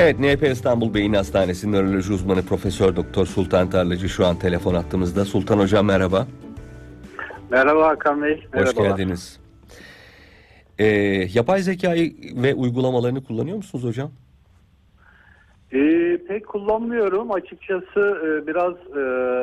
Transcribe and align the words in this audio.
Evet, 0.00 0.18
NP 0.18 0.42
İstanbul 0.42 0.94
Beyin 0.94 1.12
Hastanesi 1.12 1.72
nöroloji 1.72 2.12
uzmanı 2.12 2.42
Profesör 2.42 2.96
Doktor 2.96 3.26
Sultan 3.26 3.70
Tarlacı 3.70 4.08
şu 4.08 4.26
an 4.26 4.38
telefon 4.38 4.74
attığımızda. 4.74 5.24
Sultan 5.24 5.58
Hocam 5.58 5.86
merhaba. 5.86 6.26
Merhaba 7.50 7.86
Hakan 7.86 8.22
Bey. 8.22 8.36
Hoş 8.36 8.54
Merhabalar. 8.54 8.90
geldiniz. 8.90 9.40
Ee, 10.78 10.84
yapay 11.34 11.60
zekayı 11.60 12.12
ve 12.42 12.54
uygulamalarını 12.54 13.24
kullanıyor 13.24 13.56
musunuz 13.56 13.84
hocam? 13.84 14.10
Ee, 15.72 16.18
pek 16.28 16.46
kullanmıyorum. 16.46 17.32
Açıkçası 17.32 18.18
e, 18.24 18.46
biraz 18.46 18.74
e, 18.96 19.00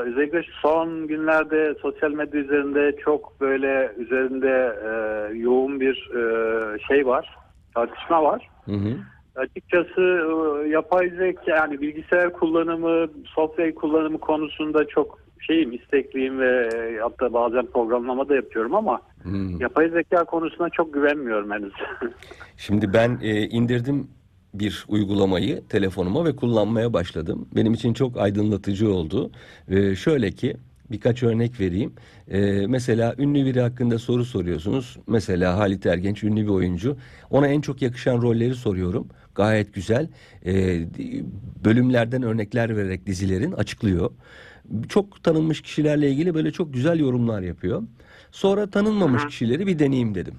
özellikle 0.10 0.44
son 0.62 1.08
günlerde 1.08 1.76
sosyal 1.82 2.12
medya 2.12 2.40
üzerinde 2.40 2.96
çok 3.06 3.42
böyle 3.42 3.92
üzerinde 3.98 4.76
e, 4.86 5.38
yoğun 5.38 5.80
bir 5.80 6.12
e, 6.16 6.80
şey 6.88 7.08
var. 7.08 7.38
Tartışma 7.74 8.24
var. 8.24 8.50
Hı 8.66 8.72
hı. 8.72 8.98
Açıkçası 9.36 10.02
e, 10.02 10.70
yapay 10.70 11.10
zeka 11.10 11.52
yani 11.52 11.82
bilgisayar 11.82 12.34
kullanımı, 12.34 13.08
software 13.36 13.76
kullanımı 13.76 14.18
konusunda 14.18 14.88
çok 14.88 15.20
şeyim, 15.40 15.74
istekliyim 15.74 16.40
ve 16.40 16.70
e, 16.76 17.00
hatta 17.02 17.34
bazen 17.34 17.66
programlama 17.66 18.30
da 18.30 18.36
yapıyorum 18.36 18.76
ama 18.76 19.02
Hmm. 19.24 19.62
yapay 19.62 19.90
zeka 19.90 20.26
konusuna 20.26 20.70
çok 20.70 20.94
güvenmiyorum 20.94 21.52
henüz. 21.52 21.74
Şimdi 22.58 22.94
ben 22.94 23.20
e, 23.22 23.42
indirdim 23.48 24.08
bir 24.54 24.86
uygulamayı 24.88 25.68
telefonuma 25.70 26.26
ve 26.26 26.36
kullanmaya 26.36 26.94
başladım. 26.94 27.48
Benim 27.56 27.74
için 27.74 27.94
çok 27.94 28.18
aydınlatıcı 28.18 28.94
oldu. 28.94 29.32
E, 29.70 29.96
şöyle 29.96 30.32
ki 30.32 30.58
birkaç 30.92 31.24
örnek 31.24 31.60
vereyim. 31.60 31.94
E, 32.28 32.68
mesela 32.68 33.16
ünlü 33.18 33.46
biri 33.46 33.62
hakkında 33.62 34.00
soru 34.00 34.26
soruyorsunuz. 34.26 34.98
Mesela 35.08 35.58
Halit 35.58 35.86
Ergenç 35.86 36.24
ünlü 36.24 36.42
bir 36.44 36.50
oyuncu. 36.50 36.98
Ona 37.30 37.48
en 37.48 37.62
çok 37.62 37.82
yakışan 37.82 38.22
rolleri 38.22 38.56
soruyorum. 38.56 39.08
Gayet 39.36 39.74
güzel. 39.74 40.08
E, 40.46 40.86
bölümlerden 41.66 42.24
örnekler 42.24 42.78
vererek 42.78 43.06
dizilerin 43.06 43.52
açıklıyor. 43.52 44.12
Çok 44.90 45.24
tanınmış 45.24 45.62
kişilerle 45.62 46.10
ilgili 46.12 46.34
böyle 46.34 46.52
çok 46.52 46.74
güzel 46.74 47.00
yorumlar 47.00 47.42
yapıyor. 47.42 47.84
Sonra 48.32 48.70
tanınmamış 48.70 49.26
kişileri 49.26 49.68
bir 49.68 49.80
deneyeyim 49.80 50.16
dedim. 50.16 50.34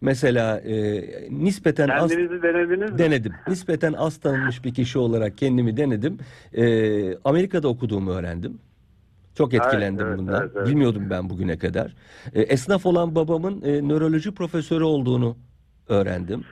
Mesela 0.00 0.58
e, 0.58 1.04
nispeten 1.30 1.88
az 1.88 2.10
Kendinizi 2.10 2.42
denediniz 2.42 2.90
mi? 2.92 2.98
denedim. 2.98 3.32
Nispeten 3.48 3.92
az 3.92 4.16
tanınmış 4.16 4.64
bir 4.64 4.74
kişi 4.74 4.98
olarak 4.98 5.38
kendimi 5.38 5.76
denedim. 5.76 6.18
E, 6.54 7.16
Amerika'da 7.24 7.68
okuduğumu 7.68 8.10
öğrendim. 8.10 8.58
Çok 9.38 9.54
etkilendim 9.54 10.06
evet, 10.06 10.18
bundan. 10.18 10.42
evet, 10.42 10.52
evet. 10.56 10.66
Bilmiyordum 10.66 11.02
ben 11.10 11.30
bugüne 11.30 11.58
kadar. 11.58 11.94
E, 12.34 12.42
esnaf 12.42 12.86
olan 12.86 13.14
babamın 13.14 13.62
e, 13.62 13.88
nöroloji 13.88 14.34
profesörü 14.34 14.84
olduğunu 14.84 15.36
öğrendim. 15.88 16.44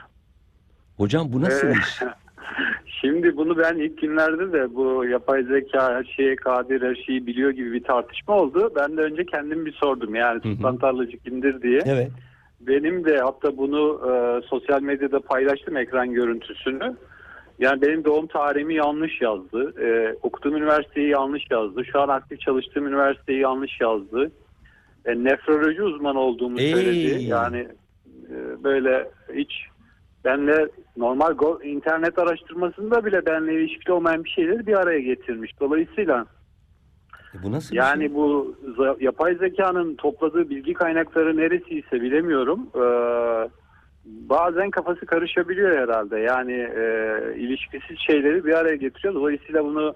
Hocam 0.97 1.33
bu 1.33 1.41
nasıl 1.41 1.67
Evet. 1.67 1.77
iş? 1.77 2.01
Şimdi 3.01 3.37
bunu 3.37 3.59
ben 3.59 3.77
ilk 3.77 4.01
günlerde 4.01 4.53
de 4.53 4.75
bu 4.75 5.05
yapay 5.05 5.43
zeka 5.43 5.95
her 5.95 6.05
şeye 6.05 6.37
kadir, 6.37 6.83
her 6.83 6.95
şeyi 6.95 7.27
biliyor 7.27 7.51
gibi 7.51 7.73
bir 7.73 7.85
tartışma 7.85 8.35
oldu. 8.35 8.73
Ben 8.77 8.97
de 8.97 9.01
önce 9.01 9.27
kendim 9.27 9.67
bir 9.67 9.73
sordum 9.73 10.15
yani 10.15 10.45
Hı 10.45 10.49
hı. 10.49 10.55
Sultan 10.55 10.77
Tarlacı 10.77 11.19
kimdir 11.19 11.63
diye. 11.63 11.81
Evet. 11.85 12.11
Benim 12.61 13.05
de 13.05 13.19
hatta 13.19 13.57
bunu 13.57 14.01
e, 14.11 14.43
sosyal 14.47 14.83
medyada 14.83 15.21
paylaştım 15.21 15.77
ekran 15.77 16.13
görüntüsünü. 16.13 16.97
Yani 17.59 17.83
benim 17.83 18.05
doğum 18.05 18.27
tarihimi 18.27 18.75
yanlış 18.75 19.21
yazdı. 19.21 19.83
E, 19.83 20.17
okuduğum 20.23 20.57
üniversiteyi 20.57 21.09
yanlış 21.09 21.51
yazdı. 21.51 21.85
Şu 21.85 22.01
an 22.01 22.09
aktif 22.09 22.41
çalıştığım 22.41 22.87
üniversiteyi 22.87 23.41
yanlış 23.41 23.81
yazdı. 23.81 24.31
E, 25.05 25.25
nefroloji 25.25 25.83
uzmanı 25.83 26.21
olduğumu 26.21 26.61
Ey. 26.61 26.73
söyledi. 26.73 27.23
Yani 27.25 27.69
e, 28.31 28.65
böyle 28.65 29.11
hiç 29.35 29.53
benle 30.25 30.69
normal 30.97 31.31
go- 31.33 31.65
internet 31.65 32.19
araştırmasında 32.19 33.05
bile 33.05 33.27
benle 33.27 33.55
ilişkili 33.55 33.93
olmayan 33.93 34.25
bir 34.25 34.31
şeyleri 34.31 34.67
bir 34.67 34.75
araya 34.75 35.01
getirmiş. 35.01 35.61
Dolayısıyla 35.61 36.27
E, 37.35 37.43
bu 37.43 37.53
nasıl 37.53 37.71
bir 37.73 37.77
yani 37.77 38.07
şey? 38.07 38.15
bu 38.15 38.57
yapay 39.01 39.35
zekanın 39.35 39.95
topladığı 39.95 40.51
bilgi 40.51 40.75
kaynakları 40.75 41.37
neresiyse 41.37 42.01
bilemiyorum. 42.01 42.61
Ee, 42.75 42.81
bazen 44.07 44.71
kafası 44.71 45.07
karışabiliyor 45.07 45.79
herhalde. 45.79 46.19
Yani 46.19 46.53
e, 46.53 46.85
ilişkisiz 47.37 47.99
şeyleri 48.07 48.45
bir 48.45 48.53
araya 48.53 48.77
getiriyor. 48.77 49.15
Dolayısıyla 49.15 49.65
bunu 49.65 49.95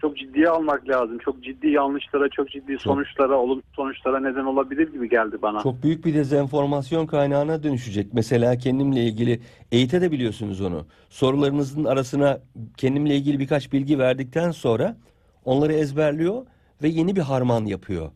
çok 0.00 0.16
ciddiye 0.16 0.48
almak 0.48 0.88
lazım. 0.88 1.18
Çok 1.18 1.44
ciddi 1.44 1.68
yanlışlara, 1.68 2.28
çok 2.28 2.50
ciddi 2.50 2.78
sonuçlara, 2.78 3.36
olumsuz 3.36 3.70
sonuçlara 3.76 4.20
neden 4.20 4.44
olabilir 4.44 4.92
gibi 4.92 5.08
geldi 5.08 5.36
bana. 5.42 5.62
Çok 5.62 5.82
büyük 5.82 6.04
bir 6.04 6.14
dezenformasyon 6.14 7.06
kaynağına 7.06 7.62
dönüşecek. 7.62 8.06
Mesela 8.12 8.58
kendimle 8.58 9.04
ilgili 9.04 9.40
eğitebiliyorsunuz 9.72 10.60
onu. 10.60 10.86
Sorularınızın 11.08 11.84
arasına 11.84 12.40
kendimle 12.76 13.16
ilgili 13.16 13.38
birkaç 13.38 13.72
bilgi 13.72 13.98
verdikten 13.98 14.50
sonra 14.50 14.96
onları 15.44 15.72
ezberliyor 15.72 16.46
ve 16.82 16.88
yeni 16.88 17.16
bir 17.16 17.20
harman 17.20 17.64
yapıyor 17.64 18.10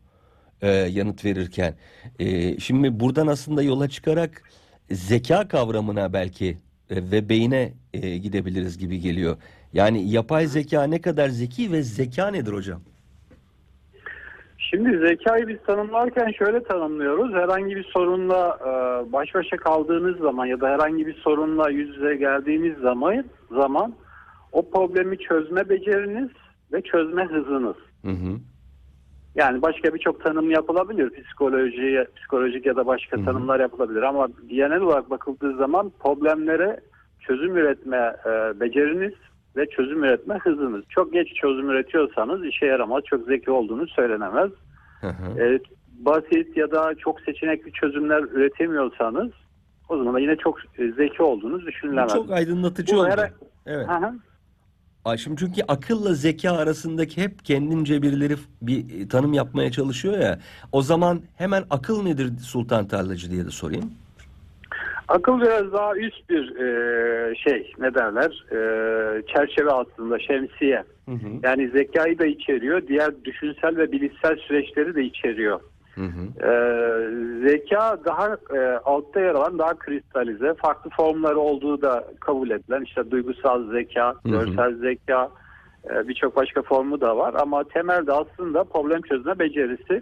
e, 0.63 0.69
yanıt 0.71 1.25
verirken. 1.25 1.75
E, 2.19 2.59
şimdi 2.61 3.01
buradan 3.01 3.27
aslında 3.27 3.63
yola 3.63 3.89
çıkarak 3.89 4.43
zeka 4.91 5.49
kavramına 5.49 6.13
belki 6.13 6.59
e, 6.91 6.97
ve 6.97 7.29
beyine 7.29 7.73
e, 7.95 8.17
gidebiliriz 8.19 8.79
gibi 8.79 9.01
geliyor. 9.01 9.37
Yani 9.73 10.11
yapay 10.11 10.47
zeka 10.47 10.85
ne 10.85 11.01
kadar 11.01 11.29
zeki 11.29 11.73
ve 11.73 11.83
zeka 11.83 12.31
nedir 12.31 12.53
hocam? 12.53 12.81
Şimdi 14.59 15.09
zekayı 15.09 15.49
biz 15.49 15.57
tanımlarken 15.67 16.33
şöyle 16.39 16.63
tanımlıyoruz. 16.63 17.35
Herhangi 17.35 17.77
bir 17.77 17.85
sorunla 17.85 18.59
e, 18.61 19.13
baş 19.13 19.35
başa 19.35 19.57
kaldığınız 19.57 20.19
zaman 20.19 20.47
ya 20.47 20.61
da 20.61 20.69
herhangi 20.69 21.07
bir 21.07 21.15
sorunla 21.15 21.71
yüz 21.71 21.97
yüze 21.97 22.17
geldiğiniz 22.17 22.79
zaman 22.79 23.25
zaman 23.51 23.95
o 24.53 24.71
problemi 24.71 25.19
çözme 25.19 25.69
beceriniz 25.69 26.31
ve 26.73 26.83
çözme 26.83 27.25
hızınız. 27.25 27.77
Hı 28.03 28.11
hı. 28.11 28.39
Yani 29.35 29.63
başka 29.63 29.95
birçok 29.95 30.25
tanım 30.25 30.51
yapılabilir. 30.51 31.11
Psikoloji, 31.25 32.07
psikolojik 32.17 32.67
ya 32.67 32.77
da 32.77 32.87
başka 32.87 33.25
tanımlar 33.25 33.61
yapılabilir 33.61 34.03
ama 34.03 34.29
genel 34.47 34.81
olarak 34.81 35.11
bakıldığı 35.11 35.57
zaman 35.57 35.93
problemlere 36.03 36.81
çözüm 37.21 37.57
üretme 37.57 37.97
e, 38.27 38.61
beceriniz 38.61 39.13
ve 39.57 39.67
çözüm 39.69 40.05
üretme 40.05 40.39
hızınız. 40.39 40.85
Çok 40.89 41.13
geç 41.13 41.35
çözüm 41.35 41.71
üretiyorsanız 41.71 42.45
işe 42.45 42.67
yaramaz, 42.67 43.03
çok 43.05 43.27
zeki 43.27 43.51
olduğunu 43.51 43.89
söylenemez. 43.89 44.51
Hı 45.01 45.07
hı. 45.09 45.41
E, 45.45 45.59
basit 45.99 46.57
ya 46.57 46.71
da 46.71 46.95
çok 46.95 47.21
seçenekli 47.21 47.73
çözümler 47.73 48.23
üretemiyorsanız 48.23 49.31
o 49.89 49.97
zaman 49.99 50.15
da 50.15 50.21
yine 50.21 50.37
çok 50.37 50.59
e, 50.79 50.93
zeki 50.93 51.23
olduğunuz 51.23 51.63
Bu 51.63 51.67
düşünülemez. 51.67 52.13
çok 52.13 52.31
aydınlatıcı 52.31 52.97
Bu 52.97 53.01
oldu. 53.01 53.09
her- 53.09 53.33
Evet. 53.67 53.89
Hı 53.89 53.93
hı. 53.93 54.07
Ay 54.07 54.13
şimdi 55.17 55.41
çünkü 55.41 55.63
akılla 55.69 56.15
zeka 56.15 56.53
arasındaki 56.53 57.23
hep 57.23 57.45
kendince 57.45 58.03
birileri 58.03 58.35
bir 58.63 59.01
e, 59.01 59.09
tanım 59.09 59.33
yapmaya 59.33 59.71
çalışıyor 59.71 60.19
ya. 60.19 60.39
O 60.73 60.83
zaman 60.83 61.21
hemen 61.37 61.65
akıl 61.71 62.03
nedir 62.03 62.33
Sultan 62.43 62.89
Tarlacı 62.89 63.31
diye 63.31 63.47
de 63.47 63.51
sorayım. 63.51 63.93
Akıl 65.09 65.41
biraz 65.41 65.73
daha 65.73 65.97
üst 65.97 66.31
bir 66.31 66.57
e, 66.57 67.35
şey 67.37 67.73
ne 67.79 67.95
derler 67.95 68.45
e, 68.51 68.57
çerçeve 69.27 69.71
aslında 69.71 70.19
şemsiye. 70.19 70.85
Hı 71.09 71.13
hı. 71.13 71.29
Yani 71.43 71.69
zekayı 71.69 72.19
da 72.19 72.27
içeriyor, 72.27 72.87
diğer 72.89 73.25
düşünsel 73.25 73.77
ve 73.77 73.93
bilişsel 73.93 74.37
süreçleri 74.37 74.95
de 74.95 75.05
içeriyor. 75.05 75.61
Hı 75.95 76.05
hı. 76.05 76.47
E, 76.49 76.53
zeka 77.49 77.99
daha 78.05 78.37
e, 78.57 78.79
altta 78.85 79.21
yer 79.21 79.35
alan, 79.35 79.59
daha 79.59 79.75
kristalize, 79.75 80.55
farklı 80.55 80.91
formları 80.91 81.39
olduğu 81.39 81.83
da 81.83 82.05
kabul 82.21 82.51
edilen 82.51 82.83
işte 82.83 83.11
duygusal 83.11 83.71
zeka, 83.71 84.15
hı. 84.23 84.29
görsel 84.29 84.75
zeka, 84.75 85.31
e, 85.91 86.09
birçok 86.09 86.37
başka 86.37 86.63
formu 86.63 87.01
da 87.01 87.17
var. 87.17 87.35
Ama 87.39 87.65
temelde 87.65 88.13
aslında 88.13 88.65
problem 88.65 89.03
çözme 89.03 89.39
becerisi. 89.39 90.01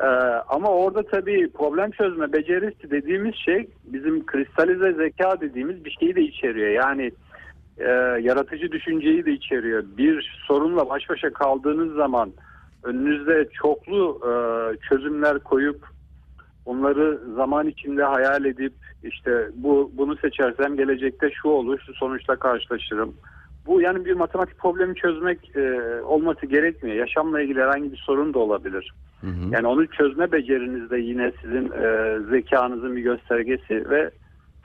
E, 0.00 0.06
ama 0.48 0.68
orada 0.68 1.02
tabii 1.02 1.50
problem 1.52 1.90
çözme 1.90 2.32
becerisi 2.32 2.90
dediğimiz 2.90 3.34
şey 3.34 3.68
bizim 3.84 4.26
kristalize 4.26 4.92
zeka 4.92 5.40
dediğimiz 5.40 5.84
bir 5.84 5.96
şeyi 6.00 6.16
de 6.16 6.22
içeriyor. 6.22 6.70
Yani 6.70 7.12
e, 7.78 7.90
yaratıcı 8.20 8.72
düşünceyi 8.72 9.24
de 9.24 9.32
içeriyor. 9.32 9.84
Bir 9.96 10.42
sorunla 10.46 10.88
baş 10.88 11.10
başa 11.10 11.30
kaldığınız 11.30 11.94
zaman 11.94 12.32
önünüzde 12.84 13.48
çoklu 13.62 14.20
e, 14.22 14.32
çözümler 14.88 15.38
koyup 15.38 15.86
onları 16.66 17.20
zaman 17.36 17.66
içinde 17.68 18.02
hayal 18.02 18.44
edip 18.44 18.72
işte 19.02 19.48
bu 19.54 19.90
bunu 19.94 20.16
seçersem 20.16 20.76
gelecekte 20.76 21.30
şu 21.30 21.48
olur, 21.48 21.78
şu 21.86 21.94
sonuçla 21.94 22.36
karşılaşırım. 22.36 23.14
Bu 23.66 23.80
yani 23.80 24.04
bir 24.04 24.12
matematik 24.12 24.58
problemi 24.58 24.94
çözmek 24.94 25.56
e, 25.56 25.80
olması 26.02 26.46
gerekmiyor. 26.46 26.96
Yaşamla 26.96 27.40
ilgili 27.40 27.60
herhangi 27.60 27.92
bir 27.92 27.96
sorun 27.96 28.34
da 28.34 28.38
olabilir. 28.38 28.94
Hı 29.20 29.26
hı. 29.26 29.50
Yani 29.50 29.66
onu 29.66 29.86
çözme 29.86 30.32
beceriniz 30.32 30.90
de 30.90 30.98
yine 30.98 31.32
sizin 31.42 31.72
e, 31.72 32.18
zekanızın 32.30 32.96
bir 32.96 33.02
göstergesi 33.02 33.90
ve 33.90 34.10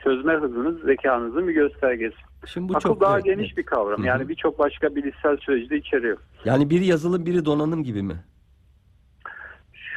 çözme 0.03 0.33
hızınız 0.33 0.81
zekanızın 0.81 1.47
bir 1.47 1.53
göstergesi. 1.53 2.17
Şimdi 2.45 2.69
bu 2.69 2.77
Akıl 2.77 2.89
çok 2.89 3.01
daha 3.01 3.15
evet, 3.15 3.25
geniş 3.25 3.57
bir 3.57 3.63
kavram. 3.63 4.03
Yani 4.03 4.29
birçok 4.29 4.59
başka 4.59 4.95
bilişsel 4.95 5.37
süreci 5.37 5.69
de 5.69 5.77
içeriyor. 5.77 6.17
Yani 6.45 6.69
biri 6.69 6.85
yazılım 6.85 7.25
biri 7.25 7.45
donanım 7.45 7.83
gibi 7.83 8.03
mi? 8.03 8.15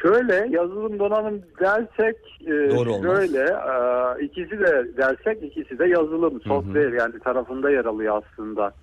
Şöyle 0.01 0.47
yazılım 0.49 0.99
donanım 0.99 1.41
dersek 1.59 2.15
e, 2.41 2.51
Doğru 2.51 3.03
şöyle 3.03 3.39
e, 3.39 4.25
ikisi 4.25 4.59
de 4.59 4.87
dersek 4.97 5.43
ikisi 5.43 5.79
de 5.79 5.85
yazılım 5.85 6.41
software 6.41 6.95
yani 6.95 7.19
tarafında 7.19 7.71
yer 7.71 7.85
alıyor 7.85 8.23
aslında. 8.23 8.73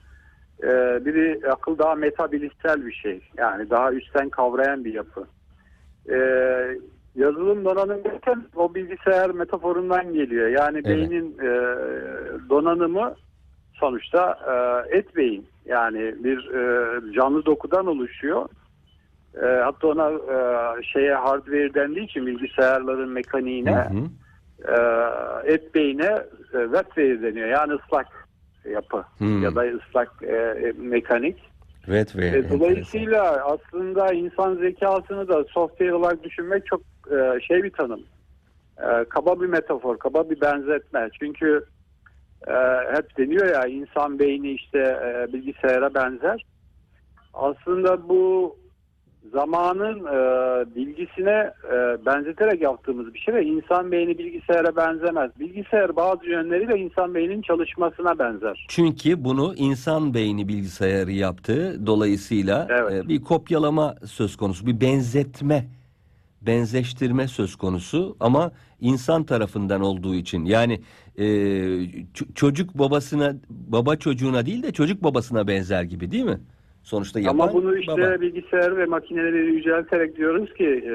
E, 0.63 0.69
biri 1.05 1.41
akıl 1.51 1.79
daha 1.79 1.95
metabilistsel 1.95 2.87
bir 2.87 2.93
şey 2.93 3.21
yani 3.37 3.71
daha 3.71 3.93
üstten 3.93 4.29
kavrayan 4.29 4.85
bir 4.85 4.95
yapı. 4.95 5.27
E, 6.11 6.17
yazılım 7.15 7.65
donanım 7.65 8.05
derken 8.05 8.43
o 8.57 8.75
bilgisayar 8.75 9.31
metaforundan 9.31 10.13
geliyor. 10.15 10.49
Yani 10.49 10.81
Evet. 10.85 10.87
beynin 10.87 11.39
e, 11.39 11.51
donanımı 12.49 13.15
sonuçta 13.73 14.39
e, 14.91 14.97
et 14.99 15.17
beyin 15.17 15.47
yani 15.67 16.15
bir 16.25 16.51
e, 16.55 17.13
canlı 17.13 17.47
dokudan 17.47 17.87
oluşuyor. 17.87 18.49
E, 19.43 19.47
hatta 19.47 19.87
ona 19.89 20.11
e, 20.11 20.83
şeye 20.83 21.15
hardware 21.15 21.75
dendiği 21.75 22.05
için 22.07 22.27
bilgisayarların 22.27 23.09
mekaniğine 23.09 23.77
Hı 23.77 23.95
hı. 23.95 24.05
e, 25.45 25.53
et 25.53 25.75
beyine 25.75 26.19
e, 26.55 26.59
wetware 26.65 27.23
deniyor. 27.23 27.49
Yani 27.49 27.73
ıslak 27.73 28.07
yapı 28.71 29.05
Hmm. 29.19 29.43
ya 29.43 29.55
da 29.55 29.61
ıslak 29.63 30.09
e, 30.23 30.27
e, 30.37 30.73
mekanik. 30.79 31.51
Red 31.89 32.09
ve 32.17 32.25
E, 32.25 32.29
enteresan. 32.29 32.61
dolayısıyla 32.61 33.23
aslında 33.47 34.13
insan 34.13 34.55
zekasını 34.55 35.29
da 35.29 35.45
software 35.45 35.95
olarak 35.95 36.25
düşünmek 36.25 36.67
çok 36.67 36.81
e, 37.11 37.41
şey 37.41 37.63
bir 37.63 37.71
tanım. 37.71 38.01
E, 38.79 39.05
kaba 39.09 39.41
bir 39.41 39.47
metafor, 39.47 39.99
kaba 39.99 40.31
bir 40.31 40.41
benzetme. 40.41 41.09
Çünkü 41.21 41.65
e, 42.47 42.55
hep 42.97 43.19
deniyor 43.19 43.47
ya 43.47 43.67
insan 43.67 44.19
beyni 44.19 44.51
işte 44.53 44.79
e, 44.79 45.33
bilgisayara 45.33 45.95
benzer. 45.95 46.45
Aslında 47.35 48.09
bu 48.09 48.57
zamanın 49.33 49.99
e, 50.07 50.21
bilgisine 50.77 51.53
e, 51.73 52.07
benzeterek 52.07 52.63
yaptığımız 52.63 53.15
bir 53.15 53.19
şey 53.19 53.35
ve 53.35 53.45
insan 53.45 53.93
beyni 53.93 54.19
bilgisayara 54.19 54.77
benzemez. 54.77 55.31
Bilgisayar 55.41 55.97
bazı 55.97 56.27
yönleriyle 56.27 56.79
insan 56.79 57.15
beyninin 57.15 57.43
çalışmasına 57.43 58.19
benzer. 58.19 58.67
Çünkü 58.69 59.25
bunu 59.25 59.55
insan 59.57 60.15
beyni 60.15 60.49
bilgisayarı 60.49 61.13
yaptı. 61.13 61.87
Dolayısıyla 61.87 62.67
Evet. 62.71 63.05
e, 63.05 63.09
bir 63.09 63.23
kopyalama 63.25 63.95
söz 64.05 64.37
konusu, 64.37 64.67
bir 64.67 64.81
benzetme, 64.81 65.65
benzeştirme 66.43 67.29
söz 67.29 67.57
konusu 67.57 68.17
ama 68.21 68.53
insan 68.81 69.25
tarafından 69.25 69.81
olduğu 69.81 70.15
için. 70.15 70.45
Yani 70.45 70.81
e, 71.19 71.27
çocuk 72.35 72.75
babasına, 72.75 73.35
baba 73.51 73.97
çocuğuna 73.97 74.47
değil 74.47 74.63
de 74.63 74.73
çocuk 74.73 75.05
babasına 75.05 75.49
benzer 75.49 75.83
gibi 75.83 76.11
değil 76.11 76.25
mi? 76.25 76.41
Sonuçta 76.83 77.21
yapan 77.21 77.39
Ama 77.39 77.53
bunu 77.53 77.79
işte 77.79 77.93
baba. 77.93 78.21
bilgisayar 78.21 78.77
ve 78.77 78.87
makineleri 78.87 79.55
yücelterek 79.55 80.17
diyoruz 80.17 80.55
ki 80.55 80.67
e, 80.67 80.95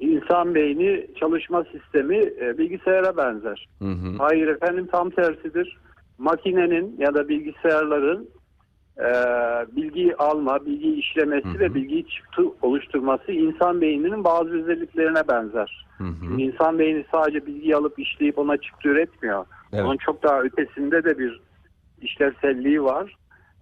insan 0.00 0.54
beyni 0.54 1.06
çalışma 1.20 1.64
sistemi 1.64 2.16
e, 2.16 2.58
bilgisayara 2.58 3.16
benzer. 3.16 3.68
Hı 3.78 3.88
hı. 3.88 4.16
Hayır 4.18 4.48
efendim 4.48 4.88
tam 4.92 5.10
tersidir. 5.10 5.78
Makinenin 6.18 6.96
ya 6.98 7.14
da 7.14 7.28
bilgisayarların 7.28 8.28
e, 8.98 9.08
bilgiyi 9.76 10.16
alma, 10.16 10.66
bilgiyi 10.66 10.96
işlemesi 10.96 11.48
Hı 11.48 11.52
hı. 11.52 11.58
ve 11.58 11.74
bilgiyi 11.74 12.06
çıktı 12.06 12.42
oluşturması 12.62 13.32
insan 13.32 13.80
beyninin 13.80 14.24
bazı 14.24 14.50
özelliklerine 14.50 15.28
benzer. 15.28 15.86
Hı 15.98 16.04
hı. 16.04 16.40
İnsan 16.40 16.78
beyni 16.78 17.04
sadece 17.12 17.46
bilgiyi 17.46 17.76
alıp 17.76 17.98
işleyip 17.98 18.38
ona 18.38 18.56
çıktı 18.56 18.88
üretmiyor. 18.88 19.46
Evet. 19.72 19.84
Onun 19.84 19.96
çok 19.96 20.22
daha 20.22 20.40
ötesinde 20.40 21.04
de 21.04 21.18
bir 21.18 21.40
işlevselliği 22.00 22.82
var. 22.82 23.16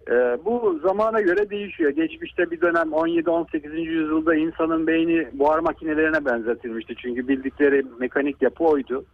Ee, 0.09 0.37
bu 0.45 0.79
zamana 0.83 1.21
göre 1.21 1.49
değişiyor. 1.49 1.91
Geçmişte 1.91 2.51
bir 2.51 2.61
dönem 2.61 2.89
17-18. 2.89 3.79
yüzyılda 3.79 4.35
insanın 4.35 4.87
beyni 4.87 5.27
buhar 5.33 5.59
makinelerine 5.59 6.25
benzetilmişti. 6.25 6.95
Çünkü 6.95 7.27
bildikleri 7.27 7.83
mekanik 7.99 8.41
yapı 8.41 8.63
oydu. 8.63 9.05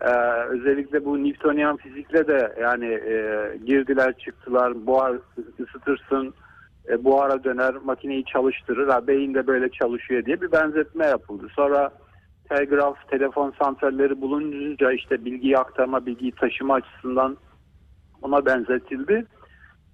Ee, 0.00 0.10
özellikle 0.48 1.04
bu 1.04 1.24
Newtonian 1.24 1.76
fizikle 1.76 2.26
de 2.28 2.54
yani 2.60 2.86
e, 2.86 3.58
girdiler 3.66 4.18
çıktılar 4.18 4.86
buhar 4.86 5.16
ısıtırsın 5.60 6.34
e, 6.88 7.04
buhara 7.04 7.44
döner 7.44 7.74
makineyi 7.74 8.24
çalıştırır 8.24 8.88
ha, 8.88 9.06
beyin 9.06 9.34
de 9.34 9.46
böyle 9.46 9.68
çalışıyor 9.68 10.24
diye 10.24 10.40
bir 10.40 10.52
benzetme 10.52 11.06
yapıldı. 11.06 11.46
Sonra 11.56 11.90
telgraf, 12.48 13.08
telefon 13.08 13.54
santralleri 13.62 14.20
bulununca 14.20 14.92
işte 14.92 15.24
bilgiyi 15.24 15.58
aktarma, 15.58 16.06
bilgiyi 16.06 16.32
taşıma 16.32 16.74
açısından 16.74 17.36
ona 18.22 18.46
benzetildi. 18.46 19.26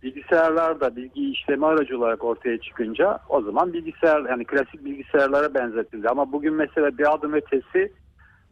Bilgisayarlar 0.02 0.80
da 0.80 0.96
bilgiyi 0.96 1.32
işleme 1.32 1.66
aracı 1.66 1.98
olarak 1.98 2.24
ortaya 2.24 2.58
çıkınca 2.58 3.18
o 3.28 3.42
zaman 3.42 3.72
bilgisayar 3.72 4.20
yani 4.28 4.44
klasik 4.44 4.84
bilgisayarlara 4.84 5.54
benzetildi. 5.54 6.08
Ama 6.08 6.32
bugün 6.32 6.54
mesela 6.54 6.98
bir 6.98 7.14
adım 7.14 7.32
ötesi 7.32 7.92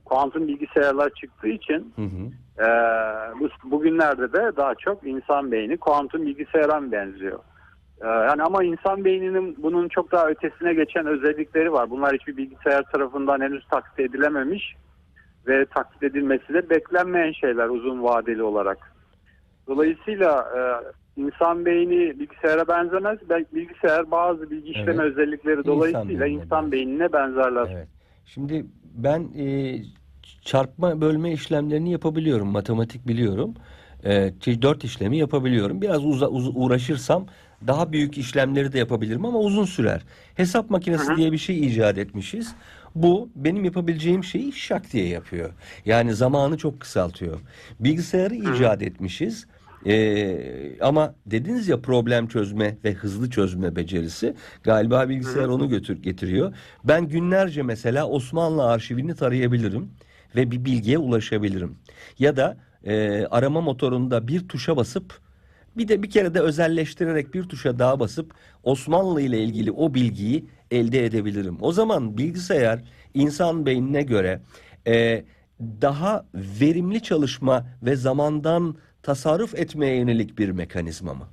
kuantum 0.05 0.49
bilgisayarlar 0.49 1.11
çıktığı 1.11 1.49
için 1.49 1.93
Hı 1.97 2.03
hı. 2.03 2.31
bu, 3.41 3.49
bugünlerde 3.71 4.33
de 4.33 4.56
daha 4.56 4.75
çok 4.75 5.06
insan 5.06 5.53
beyni 5.53 5.77
kuantum 5.77 6.27
bilgisayara 6.27 6.93
benziyor? 6.93 7.39
Ee, 8.03 8.06
yani 8.06 8.43
ama 8.43 8.65
insan 8.65 9.05
beyninin 9.05 9.56
bunun 9.62 9.89
çok 9.89 10.12
daha 10.12 10.29
ötesine 10.29 10.75
geçen 10.75 11.06
özellikleri 11.06 11.73
var. 11.73 11.91
Bunlar 11.91 12.15
hiçbir 12.15 12.37
bilgisayar 12.37 12.83
tarafından 12.83 13.41
henüz 13.41 13.67
taklit 13.69 14.01
edilememiş 14.11 14.75
ve 15.47 15.65
taklit 15.67 16.03
edilmesi 16.03 16.55
de 16.55 16.71
beklenmeyen 16.71 17.33
şeyler 17.33 17.69
uzun 17.69 18.03
vadeli 18.03 18.43
olarak. 18.43 18.79
Dolayısıyla 19.67 20.49
e, 20.56 20.61
insan 21.21 21.65
beyni 21.65 22.19
bilgisayara 22.21 22.69
benzemez. 22.69 23.19
Belki 23.29 23.55
bilgisayar 23.55 24.11
bazı 24.11 24.51
bilgi 24.51 24.71
işleme 24.71 25.03
Evet. 25.03 25.12
özellikleri 25.12 25.59
İnsan 25.59 25.65
dolayısıyla 25.77 26.27
insan 26.27 26.51
benzer. 26.51 26.73
beynine 26.73 27.12
benzerler. 27.12 27.69
Evet. 27.73 27.89
Şimdi 28.26 28.67
ben 28.94 29.29
e, 29.38 29.79
çarpma 30.43 31.00
bölme 31.00 31.32
işlemlerini 31.32 31.91
yapabiliyorum. 31.93 32.49
Matematik 32.49 33.09
biliyorum. 33.09 33.55
E, 34.05 34.32
dört 34.62 34.85
işlemi 34.85 35.17
yapabiliyorum. 35.19 35.82
Biraz 35.82 36.05
uza- 36.05 36.29
uz- 36.29 36.56
uğraşırsam 36.56 37.26
daha 37.67 37.93
büyük 37.93 38.19
işlemleri 38.19 38.73
de 38.73 38.79
yapabilirim 38.79 39.25
ama 39.25 39.38
uzun 39.38 39.65
sürer. 39.65 40.03
Hesap 40.35 40.71
makinesi 40.71 41.09
Hı 41.09 41.12
hı. 41.12 41.17
diye 41.17 41.32
bir 41.32 41.38
şey 41.38 41.67
icat 41.67 41.99
etmişiz. 41.99 42.55
Bu 42.94 43.29
benim 43.37 43.65
yapabileceğim 43.65 44.25
şeyi 44.25 44.53
şak 44.53 44.93
diye 44.93 45.09
yapıyor. 45.09 45.53
Yani 45.85 46.15
zamanı 46.15 46.59
çok 46.59 46.81
kısaltıyor. 46.81 47.41
Bilgisayarı 47.81 48.35
icat 48.35 48.82
etmişiz. 48.82 49.47
Ee, 49.86 50.76
ama 50.81 51.14
dediniz 51.26 51.69
ya 51.69 51.81
problem 51.81 52.28
çözme 52.28 52.76
ve 52.84 52.92
hızlı 52.92 53.31
çözme 53.31 53.76
becerisi 53.76 54.34
galiba 54.62 55.08
bilgisayar 55.08 55.48
onu 55.48 55.69
götür 55.69 56.02
getiriyor. 56.02 56.54
Ben 56.84 57.08
günlerce 57.08 57.62
mesela 57.62 58.08
Osmanlı 58.08 58.64
arşivini 58.64 59.14
tarayabilirim 59.14 59.90
ve 60.36 60.50
bir 60.50 60.64
bilgiye 60.64 60.98
ulaşabilirim. 60.98 61.78
Ya 62.19 62.36
da 62.36 62.56
e, 62.84 63.25
arama 63.26 63.60
motorunda 63.60 64.28
bir 64.28 64.48
tuşa 64.48 64.76
basıp 64.76 65.20
bir 65.76 65.88
de 65.88 66.02
bir 66.02 66.10
kere 66.10 66.34
de 66.34 66.40
özelleştirerek 66.40 67.34
bir 67.34 67.43
tuşa 67.43 67.79
daha 67.79 68.00
basıp 68.00 68.34
Osmanlı 68.62 69.20
ile 69.20 69.43
ilgili 69.43 69.72
o 69.72 69.94
bilgiyi 69.94 70.44
elde 70.70 71.05
edebilirim. 71.05 71.56
O 71.60 71.72
zaman 71.72 72.19
bilgisayar 72.19 72.82
insan 73.14 73.67
beynine 73.67 74.03
göre 74.03 74.41
e, 74.86 75.24
daha 75.60 76.26
verimli 76.34 77.03
çalışma 77.03 77.67
ve 77.82 77.96
zamandan 77.96 78.76
tasarruf 79.05 79.55
etmeye 79.55 79.96
yönelik 79.96 80.39
bir 80.39 80.51
mekanizma 80.51 81.15
mı? 81.15 81.25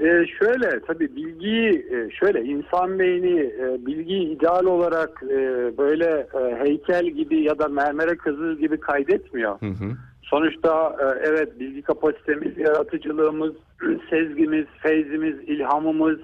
Ee, 0.00 0.26
şöyle 0.38 0.80
tabii 0.86 1.16
bilgiyi 1.16 1.86
e, 1.90 2.10
şöyle 2.10 2.42
insan 2.42 2.98
beyni 2.98 3.40
e, 3.40 3.86
bilgiyi 3.86 4.36
ideal 4.36 4.64
olarak 4.64 5.22
e, 5.22 5.38
böyle 5.78 6.26
e, 6.40 6.64
heykel 6.64 7.06
gibi 7.06 7.42
ya 7.42 7.58
da 7.58 7.68
mermere 7.68 8.16
kazır 8.16 8.58
gibi 8.58 8.80
kaydetmiyor. 8.80 9.60
Hı 9.60 9.66
hı. 9.66 9.96
Sonuçta 10.22 10.96
e, 11.00 11.28
evet 11.28 11.60
bilgi 11.60 11.82
kapasitemiz, 11.82 12.58
yaratıcılığımız, 12.58 13.52
sezgimiz, 14.10 14.66
feyzimiz, 14.82 15.36
ilhamımız 15.40 16.18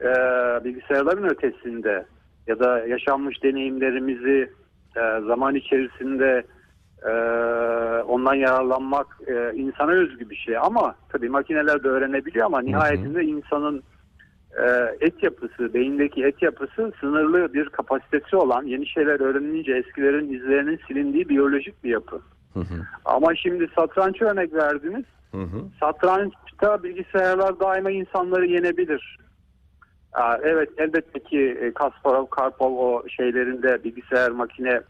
e, 0.00 0.10
bilgisayarların 0.64 1.28
ötesinde 1.28 2.06
ya 2.46 2.58
da 2.58 2.86
yaşanmış 2.86 3.42
deneyimlerimizi 3.42 4.50
e, 4.96 5.00
zaman 5.26 5.54
içerisinde 5.54 6.44
e, 7.06 7.12
ondan 8.02 8.34
yararlanmak 8.34 9.06
e, 9.26 9.52
insana 9.54 9.90
özgü 9.90 10.30
bir 10.30 10.36
şey. 10.36 10.56
Ama 10.58 10.94
tabii 11.08 11.28
makineler 11.28 11.84
de 11.84 11.88
öğrenebiliyor 11.88 12.46
ama 12.46 12.60
nihayetinde 12.60 13.24
insanın 13.24 13.82
e, 14.58 14.96
et 15.00 15.22
yapısı, 15.22 15.74
beyindeki 15.74 16.24
et 16.24 16.42
yapısı 16.42 16.92
sınırlı 17.00 17.54
bir 17.54 17.68
kapasitesi 17.68 18.36
olan 18.36 18.62
yeni 18.64 18.86
şeyler 18.86 19.20
öğrenince 19.20 19.72
eskilerin 19.72 20.34
izlerinin 20.34 20.80
silindiği 20.88 21.28
biyolojik 21.28 21.84
bir 21.84 21.90
yapı. 21.90 22.20
Hı 22.54 22.60
hı. 22.60 22.74
Ama 23.04 23.34
şimdi 23.34 23.68
satranç 23.76 24.22
örnek 24.22 24.54
verdiniz. 24.54 25.04
Hı 25.30 25.42
hı. 25.42 25.62
Satrançta 25.80 26.82
bilgisayarlar 26.82 27.60
daima 27.60 27.90
insanları 27.90 28.46
yenebilir. 28.46 29.18
Evet 30.42 30.68
elbette 30.78 31.18
ki 31.18 31.58
e, 31.60 31.72
Kasparov, 31.72 32.26
Karpov 32.26 32.76
o 32.76 33.08
şeylerinde 33.08 33.84
bilgisayar 33.84 34.30
makine 34.30 34.80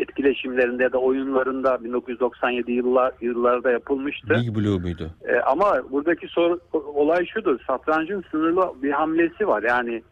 etkileşimlerinde 0.00 0.82
ya 0.82 0.92
da 0.92 0.98
oyunlarında 0.98 1.84
1997 1.84 2.72
yıllar 2.72 3.12
yıllarda 3.20 3.70
yapılmıştı. 3.70 4.30
Big 4.30 4.56
Blue 4.56 4.78
muydu? 4.78 5.10
E, 5.28 5.36
ama 5.36 5.90
buradaki 5.90 6.28
soru, 6.28 6.60
olay 6.72 7.26
şudur. 7.26 7.58
Satrancın 7.66 8.24
sınırlı 8.30 8.82
bir 8.82 8.90
hamlesi 8.90 9.48
var. 9.48 9.62
Yani 9.62 10.02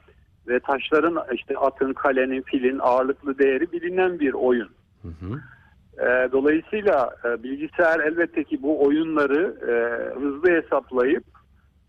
ve 0.49 0.61
taşların 0.61 1.19
işte 1.35 1.57
atın, 1.57 1.93
kalenin, 1.93 2.43
filin 2.43 2.79
ağırlıklı 2.79 3.39
değeri 3.39 3.73
bilinen 3.73 4.21
bir 4.21 4.33
oyun. 4.33 4.69
Hı 5.03 5.09
hı. 5.09 5.41
E, 6.07 6.33
dolayısıyla 6.33 7.11
e, 7.25 7.43
bilgisayar 7.43 8.01
elbette 8.01 8.45
ki 8.45 8.63
bu 8.63 8.85
oyunları 8.85 9.57
e, 9.63 9.75
hızlı 10.21 10.51
hesaplayıp 10.51 11.25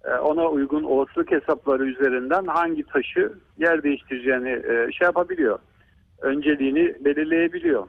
e, 0.06 0.14
ona 0.14 0.48
uygun 0.48 0.84
olasılık 0.84 1.32
hesapları 1.32 1.86
üzerinden 1.86 2.46
hangi 2.46 2.84
taşı 2.84 3.34
yer 3.58 3.84
değiştireceğini 3.84 4.50
e, 4.50 4.92
şey 4.92 5.06
yapabiliyor. 5.06 5.60
Önceliğini 6.22 7.06
belirleyebiliyor. 7.06 7.88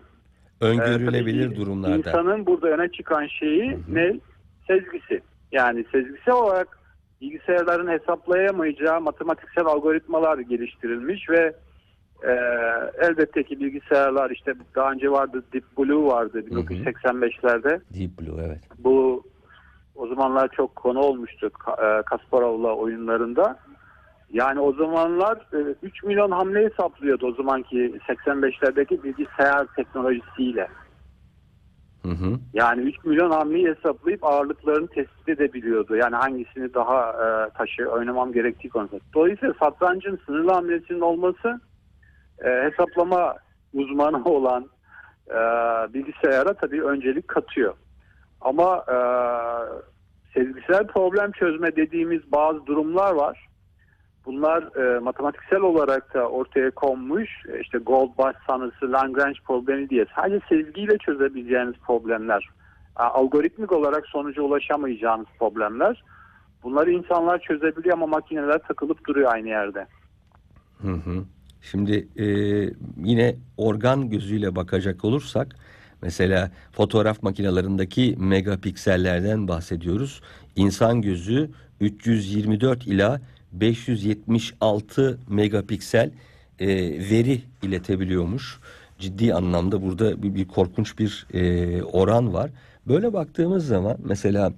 Öngörülebilir 0.60 1.52
Ee, 1.52 1.56
durumlarda. 1.56 1.96
İnsanın 1.96 2.46
burada 2.46 2.68
öne 2.68 2.88
çıkan 2.88 3.26
şeyi 3.26 3.78
ne? 3.88 4.12
Sezgisi. 4.66 5.20
Yani 5.52 5.84
sezgisel 5.92 6.34
olarak 6.34 6.78
bilgisayarların 7.20 7.88
hesaplayamayacağı 7.88 9.00
matematiksel 9.00 9.66
algoritmalar 9.66 10.38
geliştirilmiş 10.38 11.30
ve 11.30 11.54
e, 12.22 12.32
elbette 12.98 13.42
ki 13.42 13.60
bilgisayarlar 13.60 14.30
işte 14.30 14.54
daha 14.74 14.92
önce 14.92 15.10
vardı 15.10 15.42
Deep 15.52 15.64
Blue 15.78 16.06
vardı 16.06 16.40
1985'lerde. 16.40 17.80
Deep 17.94 18.10
Blue 18.20 18.44
evet. 18.46 18.60
Bu 18.78 19.24
o 19.94 20.06
zamanlar 20.06 20.48
çok 20.48 20.76
konu 20.76 20.98
olmuştu 20.98 21.50
e, 21.68 22.02
Kasparov'la 22.02 22.74
oyunlarında. 22.74 23.58
Yani 24.32 24.60
o 24.60 24.72
zamanlar 24.72 25.36
e, 25.52 25.74
3 25.82 26.02
milyon 26.02 26.30
hamle 26.30 26.64
hesaplıyordu 26.64 27.26
o 27.26 27.32
zamanki 27.32 27.76
85'lerdeki 28.08 29.02
bilgisayar 29.02 29.66
teknolojisiyle. 29.76 30.68
Hı 32.02 32.08
hı. 32.08 32.38
Yani 32.54 32.82
3 32.82 33.04
milyon 33.04 33.30
hamleyi 33.30 33.68
hesaplayıp 33.68 34.24
ağırlıklarını 34.24 34.88
tespit 34.88 35.28
edebiliyordu. 35.28 35.96
Yani 35.96 36.16
hangisini 36.16 36.74
daha 36.74 37.10
e, 37.10 37.50
taşı 37.50 37.88
oynamam 37.88 38.32
gerektiği 38.32 38.68
konusunda. 38.68 39.02
Dolayısıyla 39.14 39.54
satrancın 39.60 40.20
sınırlı 40.26 40.52
hamlesinin 40.52 41.00
olması 41.00 41.60
e, 42.44 42.48
hesaplama 42.48 43.36
uzmanı 43.74 44.24
olan 44.30 44.70
e, 45.28 45.38
bilgisayara 45.94 46.54
tabii 46.54 46.82
öncelik 46.82 47.28
katıyor. 47.28 47.74
Ama 48.40 48.84
e, 48.88 48.96
sezgisel 50.34 50.86
problem 50.86 51.32
çözme 51.32 51.76
dediğimiz 51.76 52.32
bazı 52.32 52.66
durumlar 52.66 53.12
var. 53.12 53.49
Bunlar 54.26 54.62
e, 54.76 54.98
matematiksel 54.98 55.60
olarak 55.60 56.14
da 56.14 56.28
ortaya 56.28 56.70
konmuş. 56.70 57.28
E, 57.48 57.60
işte 57.60 57.78
Gold-Bash 57.78 58.36
sanısı, 58.46 58.92
Lagrange 58.92 59.38
problemi 59.44 59.90
diye 59.90 60.06
sadece 60.16 60.40
sezgiyle 60.48 60.98
çözebileceğiniz 60.98 61.74
problemler. 61.86 62.48
Algoritmik 62.96 63.72
olarak 63.72 64.06
sonuca 64.06 64.42
ulaşamayacağınız 64.42 65.26
problemler. 65.38 66.02
Bunları 66.62 66.90
insanlar 66.90 67.38
çözebiliyor 67.38 67.94
ama 67.94 68.06
makineler 68.06 68.58
takılıp 68.58 69.06
duruyor 69.06 69.32
aynı 69.32 69.48
yerde. 69.48 69.86
Hı 70.82 70.92
hı. 70.92 71.24
Şimdi 71.62 72.08
e, 72.16 72.26
yine 72.96 73.36
organ 73.56 74.10
gözüyle 74.10 74.56
bakacak 74.56 75.04
olursak 75.04 75.56
mesela 76.02 76.50
fotoğraf 76.72 77.22
makinelerindeki 77.22 78.16
megapiksellerden 78.18 79.48
bahsediyoruz. 79.48 80.22
İnsan 80.56 81.02
gözü 81.02 81.50
324 81.80 82.86
ila 82.86 83.20
576 83.52 85.18
megapiksel 85.28 86.10
e, 86.58 86.68
veri 87.10 87.42
iletebiliyormuş. 87.62 88.58
Ciddi 88.98 89.34
anlamda 89.34 89.82
burada 89.82 90.22
bir, 90.22 90.34
bir 90.34 90.48
korkunç 90.48 90.98
bir 90.98 91.26
e, 91.34 91.82
oran 91.82 92.32
var. 92.32 92.50
Böyle 92.88 93.12
baktığımız 93.12 93.66
zaman 93.66 93.96
mesela 94.04 94.52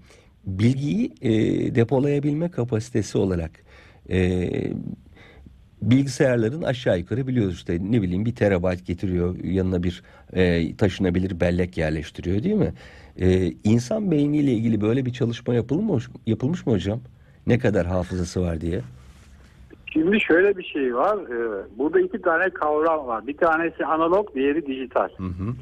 bilgiyi 0.47 1.13
e, 1.23 1.31
depolayabilme 1.75 2.51
kapasitesi 2.51 3.19
olarak 3.19 3.51
e, 4.11 4.51
bilgisayarların 5.83 6.63
aşağı 6.63 6.99
yukarı 6.99 7.27
biliyoruz 7.27 7.55
işte 7.55 7.79
ne 7.81 8.03
bileyim 8.03 8.25
bir 8.25 8.35
terabayt 8.35 8.87
getiriyor 8.87 9.45
yanına 9.45 9.83
bir 9.83 10.03
e, 10.33 10.77
taşınabilir 10.77 11.41
bellek 11.41 11.79
yerleştiriyor 11.79 12.43
değil 12.43 12.55
mi? 12.55 12.73
E, 13.21 13.53
insan 13.65 14.11
beyniyle 14.11 14.53
ilgili 14.53 14.81
böyle 14.81 15.07
bir 15.07 15.13
çalışma 15.13 15.55
yapılmış, 15.55 16.09
yapılmış 16.27 16.67
mı 16.67 16.73
hocam? 16.73 17.01
Ne 17.47 17.59
kadar 17.59 17.87
hafızası 17.87 18.43
var 18.43 18.61
diye. 18.61 18.81
Şimdi 19.93 20.21
şöyle 20.21 20.57
bir 20.57 20.65
şey 20.65 20.95
var. 20.95 21.19
Ee, 21.19 21.65
Burada 21.79 22.01
iki 22.01 22.23
tane 22.23 22.51
kavram 22.51 23.07
var. 23.07 23.27
Bir 23.27 23.37
tanesi 23.37 23.87
analog, 23.87 24.35
diğeri 24.35 24.67
dijital. 24.67 25.09
Hı 25.17 25.25
hı. 25.25 25.55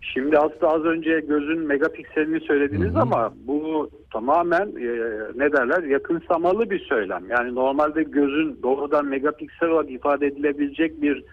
Şimdi 0.00 0.38
aslında 0.38 0.68
az 0.68 0.84
önce 0.84 1.20
gözün 1.20 1.58
megapikselini 1.58 2.40
söylediniz 2.40 2.90
Hı 2.94 2.98
hı. 2.98 3.00
ama 3.00 3.34
bu 3.46 3.90
tamamen 4.12 4.66
e, 4.66 4.88
ne 5.34 5.52
derler 5.52 5.82
yakınsamalı 5.82 6.70
bir 6.70 6.78
söylem. 6.80 7.24
Yani 7.30 7.54
normalde 7.54 8.02
gözün 8.02 8.58
doğrudan 8.62 9.06
megapiksel 9.06 9.68
olarak 9.68 9.90
ifade 9.90 10.26
edilebilecek 10.26 11.02
bir 11.02 11.24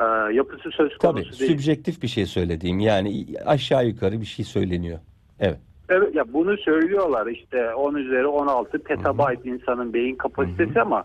e, 0.00 0.34
yapısı 0.34 0.70
söz 0.70 0.98
Tabii 0.98 1.22
konusu 1.22 1.40
değil. 1.40 1.50
sübjektif 1.52 2.02
bir 2.02 2.08
şey 2.08 2.26
söylediğim 2.26 2.80
yani 2.80 3.26
aşağı 3.46 3.86
yukarı 3.86 4.20
bir 4.20 4.26
şey 4.26 4.44
söyleniyor. 4.44 4.98
Evet. 5.40 5.58
Evet 5.88 6.14
ya 6.14 6.32
bunu 6.32 6.56
söylüyorlar 6.56 7.26
işte 7.26 7.74
10 7.74 7.94
üzeri 7.94 8.26
16 8.26 8.78
petabayt 8.78 9.46
insanın 9.46 9.92
beyin 9.92 10.16
kapasitesi 10.16 10.80
ama 10.80 11.04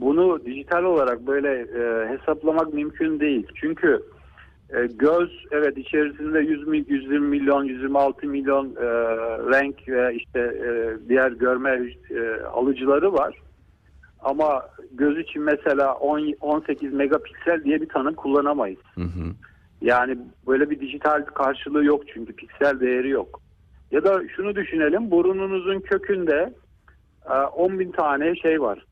bunu 0.00 0.44
dijital 0.44 0.84
olarak 0.84 1.26
böyle 1.26 1.60
e, 1.60 2.08
hesaplamak 2.08 2.74
mümkün 2.74 3.20
değil. 3.20 3.46
Çünkü 3.54 4.02
e, 4.70 4.86
göz 4.86 5.46
evet 5.50 5.78
içerisinde 5.78 6.40
100 6.40 6.66
mil, 6.66 6.84
120 6.88 7.28
milyon 7.28 7.64
126 7.64 8.26
milyon 8.26 8.66
e, 8.66 8.86
renk 9.52 9.88
ve 9.88 10.14
işte 10.14 10.40
e, 10.40 10.96
diğer 11.08 11.32
görme 11.32 11.88
e, 12.10 12.42
alıcıları 12.42 13.12
var. 13.12 13.34
Ama 14.20 14.62
göz 14.92 15.18
için 15.18 15.42
mesela 15.42 15.94
10, 15.94 16.34
18 16.40 16.92
megapiksel 16.92 17.64
diye 17.64 17.80
bir 17.80 17.88
tanım 17.88 18.14
kullanamayız. 18.14 18.80
Hı 18.94 19.00
hı. 19.00 19.34
Yani 19.80 20.18
böyle 20.46 20.70
bir 20.70 20.80
dijital 20.80 21.24
karşılığı 21.24 21.84
yok 21.84 22.02
çünkü 22.14 22.32
piksel 22.32 22.80
değeri 22.80 23.08
yok. 23.08 23.40
Ya 23.92 24.04
da 24.04 24.22
şunu 24.36 24.54
düşünelim 24.56 25.10
burununuzun 25.10 25.80
kökünde 25.80 26.54
e, 27.30 27.32
10 27.32 27.78
bin 27.78 27.90
tane 27.90 28.36
şey 28.36 28.60
var. 28.62 28.86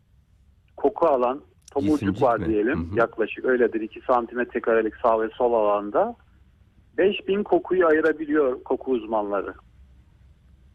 Koku 0.76 1.06
alan 1.06 1.40
tomurcuk 1.72 1.98
Cisimcik 1.98 2.22
var 2.22 2.38
mi? 2.38 2.46
diyelim. 2.46 2.90
Hı 2.90 2.94
hı. 2.94 2.98
Yaklaşık 2.98 3.44
öyledir 3.44 3.80
2 3.80 4.00
santimetre 4.00 4.60
karelik 4.60 4.94
sağ 5.02 5.22
ve 5.22 5.28
sol 5.28 5.52
alanda. 5.52 6.16
5000 6.98 7.42
kokuyu 7.42 7.86
ayırabiliyor 7.86 8.62
koku 8.62 8.90
uzmanları. 8.90 9.54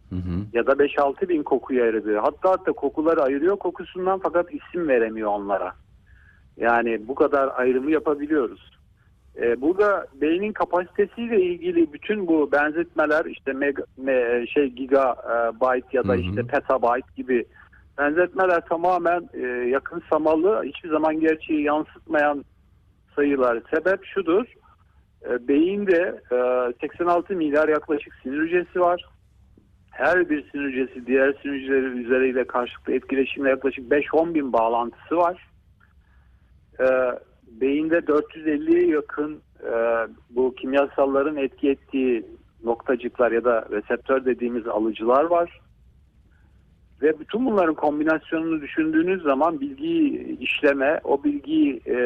Hı 0.10 0.16
hı. 0.16 0.46
Ya 0.54 0.68
da 0.68 0.72
5-6 0.72 1.30
bin 1.30 1.44
kokuyu 1.44 1.84
ayırabiliyor. 1.84 2.22
Hatta 2.22 2.52
hatta 2.52 2.72
kokuları 2.72 3.22
ayırıyor 3.22 3.58
kokusundan 3.58 4.20
fakat 4.24 4.54
isim 4.54 4.88
veremiyor 4.88 5.30
onlara. 5.30 5.74
Yani 6.58 7.08
bu 7.08 7.16
kadar 7.16 7.50
ayrımı 7.60 7.92
yapabiliyoruz. 7.92 8.75
Ee, 9.42 9.62
burada 9.62 10.08
beynin 10.22 10.54
kapasitesiyle 10.54 11.42
ilgili 11.42 11.94
bütün 11.94 12.28
bu 12.28 12.52
benzetmeler 12.52 13.26
işte 13.26 13.54
mega, 13.54 13.84
me- 14.04 14.48
şey 14.48 14.70
gigabyte 14.70 15.88
ya 15.98 16.04
da 16.04 16.14
Hı 16.14 16.18
hı. 16.18 16.22
işte 16.22 16.42
petabyte 16.44 17.08
gibi 17.16 17.46
benzetmeler 17.98 18.62
tamamen 18.62 19.30
e, 19.34 19.48
yakınsamalı, 19.48 20.64
hiçbir 20.64 20.90
zaman 20.90 21.20
gerçeği 21.20 21.62
yansıtmayan 21.64 22.46
sayılar. 23.16 23.62
Sebep 23.74 24.06
şudur. 24.06 24.46
E, 25.30 25.48
beyinde 25.48 26.22
e, 26.32 26.38
86 26.82 27.36
milyar 27.36 27.70
yaklaşık 27.70 28.14
sinir 28.24 28.40
hücresi 28.42 28.80
var. 28.80 29.06
Her 29.92 30.30
bir 30.30 30.52
sinir 30.52 30.64
hücresi 30.64 31.08
diğer 31.08 31.34
sinir 31.42 31.62
hücreleri 31.62 32.06
üzeriyle 32.06 32.48
karşılıklı 32.48 32.94
etkileşimle 32.94 33.50
yaklaşık 33.50 33.92
5-10 33.92 34.34
bin 34.34 34.54
bağlantısı 34.54 35.18
var. 35.18 35.48
E, 36.80 36.86
beyinde 37.48 37.98
450'ye 37.98 38.88
yakın 38.88 39.42
e, 39.64 39.72
bu 40.30 40.56
kimyasalların 40.56 41.38
etki 41.38 41.70
ettiği 41.70 42.26
noktacıklar 42.64 43.32
ya 43.32 43.44
da 43.44 43.68
reseptör 43.72 44.26
dediğimiz 44.26 44.68
alıcılar 44.68 45.24
var. 45.24 45.62
Ve 47.02 47.20
bütün 47.20 47.46
bunların 47.46 47.76
kombinasyonunu 47.76 48.62
düşündüğünüz 48.62 49.24
zaman 49.24 49.62
bilgiyi 49.62 50.38
işleme, 50.40 51.00
o 51.04 51.24
bilgiyi 51.24 51.82
e, 51.88 51.98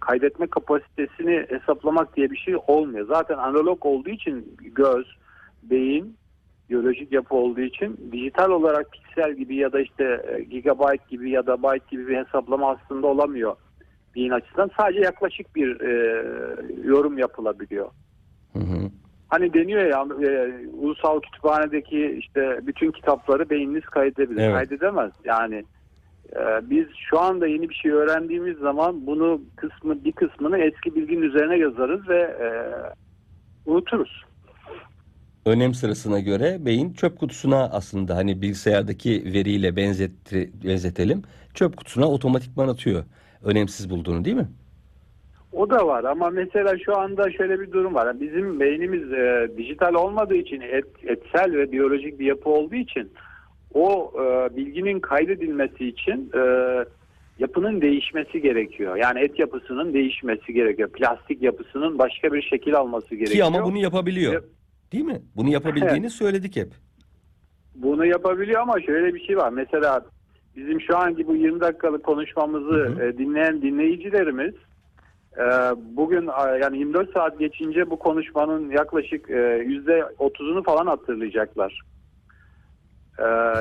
kaydetme 0.00 0.46
kapasitesini 0.46 1.46
hesaplamak 1.48 2.16
diye 2.16 2.30
bir 2.30 2.36
şey 2.36 2.56
olmuyor. 2.66 3.06
Zaten 3.06 3.38
analog 3.38 3.86
olduğu 3.86 4.10
için 4.10 4.56
göz, 4.74 5.06
beyin, 5.62 6.16
biyolojik 6.70 7.12
yapı 7.12 7.34
olduğu 7.34 7.60
için 7.60 8.10
dijital 8.12 8.50
olarak 8.50 8.92
piksel 8.92 9.32
gibi 9.32 9.56
ya 9.56 9.72
da 9.72 9.80
işte 9.80 10.24
e, 10.28 10.42
gigabyte 10.42 11.04
gibi 11.10 11.30
ya 11.30 11.46
da 11.46 11.62
byte 11.62 11.86
gibi 11.90 12.06
bir 12.06 12.16
hesaplama 12.16 12.70
aslında 12.70 13.06
olamıyor 13.06 13.56
beyin 14.16 14.30
açısından. 14.30 14.70
Sadece 14.76 15.00
yaklaşık 15.00 15.56
bir 15.56 15.80
e, 15.80 16.24
yorum 16.84 17.18
yapılabiliyor. 17.18 17.90
Hı 18.52 18.58
hı. 18.58 18.90
Hani 19.28 19.54
deniyor 19.54 19.84
ya 19.84 20.28
e, 20.28 20.52
ulusal 20.68 21.20
kütüphanedeki 21.20 22.16
işte 22.18 22.60
bütün 22.62 22.90
kitapları 22.90 23.50
beyniniz 23.50 23.84
kaydedebilir. 23.84 24.40
Evet. 24.42 24.54
Kaydedemez. 24.54 25.12
Yani 25.24 25.64
e, 26.32 26.70
biz 26.70 26.86
şu 27.10 27.20
anda 27.20 27.46
yeni 27.46 27.68
bir 27.68 27.74
şey 27.74 27.90
öğrendiğimiz 27.92 28.58
zaman 28.58 29.06
bunu 29.06 29.40
kısmı 29.56 30.04
bir 30.04 30.12
kısmını 30.12 30.58
eski 30.58 30.94
bilginin 30.94 31.22
üzerine 31.22 31.58
yazarız 31.58 32.08
ve 32.08 32.20
e, 32.20 32.48
unuturuz. 33.70 34.24
önem 35.46 35.74
sırasına 35.74 36.20
göre 36.20 36.56
beyin 36.60 36.92
çöp 36.92 37.18
kutusuna 37.18 37.64
aslında 37.72 38.16
hani 38.16 38.42
bilgisayardaki 38.42 39.24
veriyle 39.24 39.76
benzetti, 39.76 40.50
benzetelim. 40.64 41.22
Çöp 41.54 41.76
kutusuna 41.76 42.08
otomatikman 42.08 42.68
atıyor. 42.68 43.04
Önemsiz 43.42 43.90
bulduğunu 43.90 44.24
değil 44.24 44.36
mi? 44.36 44.48
O 45.52 45.70
da 45.70 45.86
var 45.86 46.04
ama 46.04 46.30
mesela 46.30 46.78
şu 46.78 46.98
anda 46.98 47.30
şöyle 47.30 47.60
bir 47.60 47.72
durum 47.72 47.94
var. 47.94 48.20
Bizim 48.20 48.60
beynimiz 48.60 49.12
e, 49.12 49.48
dijital 49.56 49.94
olmadığı 49.94 50.34
için 50.34 50.60
et, 50.60 50.84
etsel 51.02 51.52
ve 51.52 51.72
biyolojik 51.72 52.18
bir 52.18 52.26
yapı 52.26 52.50
olduğu 52.50 52.74
için 52.74 53.12
o 53.74 54.12
e, 54.14 54.56
bilginin 54.56 55.00
kaydedilmesi 55.00 55.88
için 55.88 56.30
e, 56.34 56.40
yapının 57.38 57.80
değişmesi 57.80 58.42
gerekiyor. 58.42 58.96
Yani 58.96 59.20
et 59.20 59.38
yapısının 59.38 59.94
değişmesi 59.94 60.52
gerekiyor. 60.52 60.88
Plastik 60.88 61.42
yapısının 61.42 61.98
başka 61.98 62.32
bir 62.32 62.42
şekil 62.42 62.74
alması 62.74 63.14
gerekiyor. 63.14 63.32
Ki 63.32 63.44
ama 63.44 63.64
bunu 63.64 63.78
yapabiliyor. 63.78 64.42
Değil 64.92 65.04
mi? 65.04 65.22
Bunu 65.36 65.48
yapabildiğini 65.48 66.10
söyledik 66.10 66.56
hep. 66.56 66.68
Bunu 67.74 68.06
yapabiliyor 68.06 68.60
ama 68.60 68.80
şöyle 68.80 69.14
bir 69.14 69.20
şey 69.20 69.36
var. 69.36 69.50
Mesela 69.50 70.04
bizim 70.56 70.80
şu 70.80 70.98
anki 70.98 71.26
bu 71.26 71.36
20 71.36 71.60
dakikalık 71.60 72.04
konuşmamızı 72.04 72.74
Hı 72.74 72.88
hı. 72.88 73.02
e, 73.02 73.18
dinleyen 73.18 73.62
dinleyicilerimiz 73.62 74.54
e, 75.36 75.44
bugün 75.96 76.30
yani 76.62 76.78
24 76.78 77.12
saat 77.12 77.38
geçince 77.38 77.90
bu 77.90 77.98
konuşmanın 77.98 78.70
yaklaşık 78.70 79.30
e, 79.30 79.64
yüzde 79.66 80.00
30'unu 80.18 80.64
falan 80.64 80.86
hatırlayacaklar. 80.86 81.80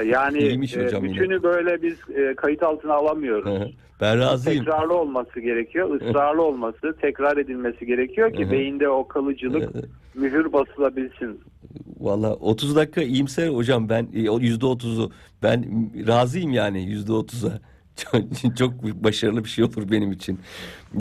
Yani 0.06 0.38
İyiymiş 0.38 0.78
e, 0.78 0.86
hocam 0.86 1.06
yine. 1.06 1.16
bütünü 1.16 1.44
böyle 1.44 1.82
biz 1.82 1.98
e, 2.16 2.36
kayıt 2.36 2.64
altına 2.64 2.94
alamıyoruz. 2.94 3.76
Ben 4.02 4.20
razıyım. 4.20 4.66
Tekrarlı 4.66 4.94
olması 4.94 5.40
gerekiyor, 5.40 6.02
ısrarlı 6.02 6.42
olması, 6.42 6.96
tekrar 7.02 7.38
edilmesi 7.38 7.86
gerekiyor 7.86 8.34
ki 8.34 8.52
beyinde 8.52 8.90
o 8.90 9.08
kalıcılık 9.08 9.70
mühür 10.16 10.54
basılabilsin. 10.54 11.42
Valla 12.06 12.34
30 12.34 12.76
dakika 12.76 13.02
iyimser 13.02 13.48
hocam 13.48 13.90
ben 13.90 14.08
e, 14.14 14.30
o 14.30 14.40
yüzde 14.40 14.66
otuzu 14.66 15.12
ben 15.44 15.90
razıyım 16.08 16.54
yani 16.54 16.84
yüzde 16.84 17.14
otuza. 17.14 17.60
Çok, 18.12 18.58
çok 18.58 18.84
başarılı 18.84 19.44
bir 19.44 19.50
şey 19.50 19.64
olur 19.64 19.92
benim 19.92 20.12
için. 20.12 20.40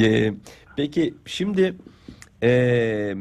Ee, 0.01 0.35
peki 0.77 1.15
şimdi 1.27 1.75
e, 2.43 3.15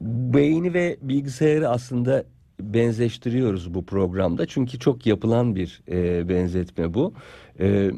beyni 0.00 0.74
ve 0.74 0.96
bilgisayarı 1.02 1.68
aslında 1.68 2.24
benzeştiriyoruz 2.60 3.74
bu 3.74 3.86
programda. 3.86 4.46
Çünkü 4.46 4.78
çok 4.78 5.06
yapılan 5.06 5.56
bir 5.56 5.82
e, 5.88 6.28
benzetme 6.28 6.94
bu. 6.94 7.14
E, 7.60 7.90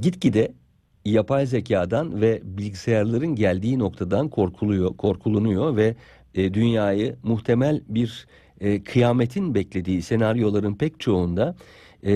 gitgide 0.00 0.52
yapay 1.04 1.46
zekadan 1.46 2.20
ve 2.20 2.40
bilgisayarların 2.44 3.34
geldiği 3.34 3.78
noktadan 3.78 4.28
korkuluyor, 4.28 4.96
korkulunuyor 4.96 5.76
ve 5.76 5.96
e, 6.34 6.54
dünyayı 6.54 7.16
muhtemel 7.22 7.80
bir 7.88 8.26
e, 8.60 8.82
kıyametin 8.82 9.54
beklediği 9.54 10.02
senaryoların 10.02 10.74
pek 10.74 11.00
çoğunda 11.00 11.56
e, 12.02 12.12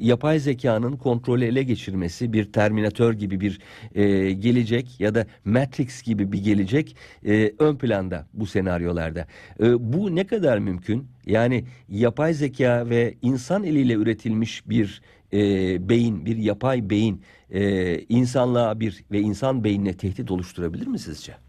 yapay 0.00 0.38
zekanın 0.38 0.96
kontrolü 0.96 1.44
ele 1.44 1.62
geçirmesi 1.62 2.32
bir 2.32 2.52
Terminator 2.52 3.12
gibi 3.12 3.40
bir 3.40 3.60
e, 3.94 4.32
gelecek 4.32 5.00
ya 5.00 5.14
da 5.14 5.26
Matrix 5.44 6.02
gibi 6.02 6.32
bir 6.32 6.44
gelecek 6.44 6.96
e, 7.26 7.52
ön 7.58 7.76
planda 7.76 8.26
bu 8.34 8.46
senaryolarda. 8.46 9.26
E, 9.60 9.92
bu 9.92 10.16
ne 10.16 10.26
kadar 10.26 10.58
mümkün? 10.58 11.06
Yani 11.26 11.64
yapay 11.88 12.34
zeka 12.34 12.90
ve 12.90 13.14
insan 13.22 13.64
eliyle 13.64 13.92
üretilmiş 13.92 14.68
bir 14.68 15.02
e, 15.32 15.38
beyin, 15.88 16.26
bir 16.26 16.36
yapay 16.36 16.90
beyin 16.90 17.22
e, 17.50 17.98
insanlığa 18.00 18.80
bir 18.80 19.04
ve 19.12 19.20
insan 19.20 19.64
beynine 19.64 19.92
tehdit 19.92 20.30
oluşturabilir 20.30 20.86
mi 20.86 20.98
sizce? 20.98 21.45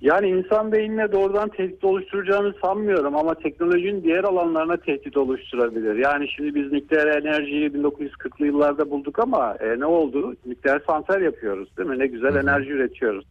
Yani 0.00 0.28
insan 0.28 0.72
beynine 0.72 1.12
doğrudan 1.12 1.48
tehdit 1.48 1.84
oluşturacağını 1.84 2.54
sanmıyorum 2.64 3.16
ama 3.16 3.34
teknolojinin 3.34 4.02
diğer 4.02 4.24
alanlarına 4.24 4.76
tehdit 4.76 5.16
oluşturabilir. 5.16 5.94
Yani 5.94 6.28
şimdi 6.28 6.54
biz 6.54 6.72
nükleer 6.72 7.06
enerjiyi 7.06 7.70
1940'lı 7.70 8.46
yıllarda 8.46 8.90
bulduk 8.90 9.18
ama 9.18 9.56
e, 9.60 9.80
ne 9.80 9.86
oldu? 9.86 10.34
Nükleer 10.46 10.82
santral 10.86 11.22
yapıyoruz 11.22 11.76
değil 11.76 11.88
mi? 11.88 11.98
Ne 11.98 12.06
güzel 12.06 12.30
Hı 12.30 12.34
hı. 12.34 12.42
enerji 12.42 12.70
üretiyoruz. 12.70 13.26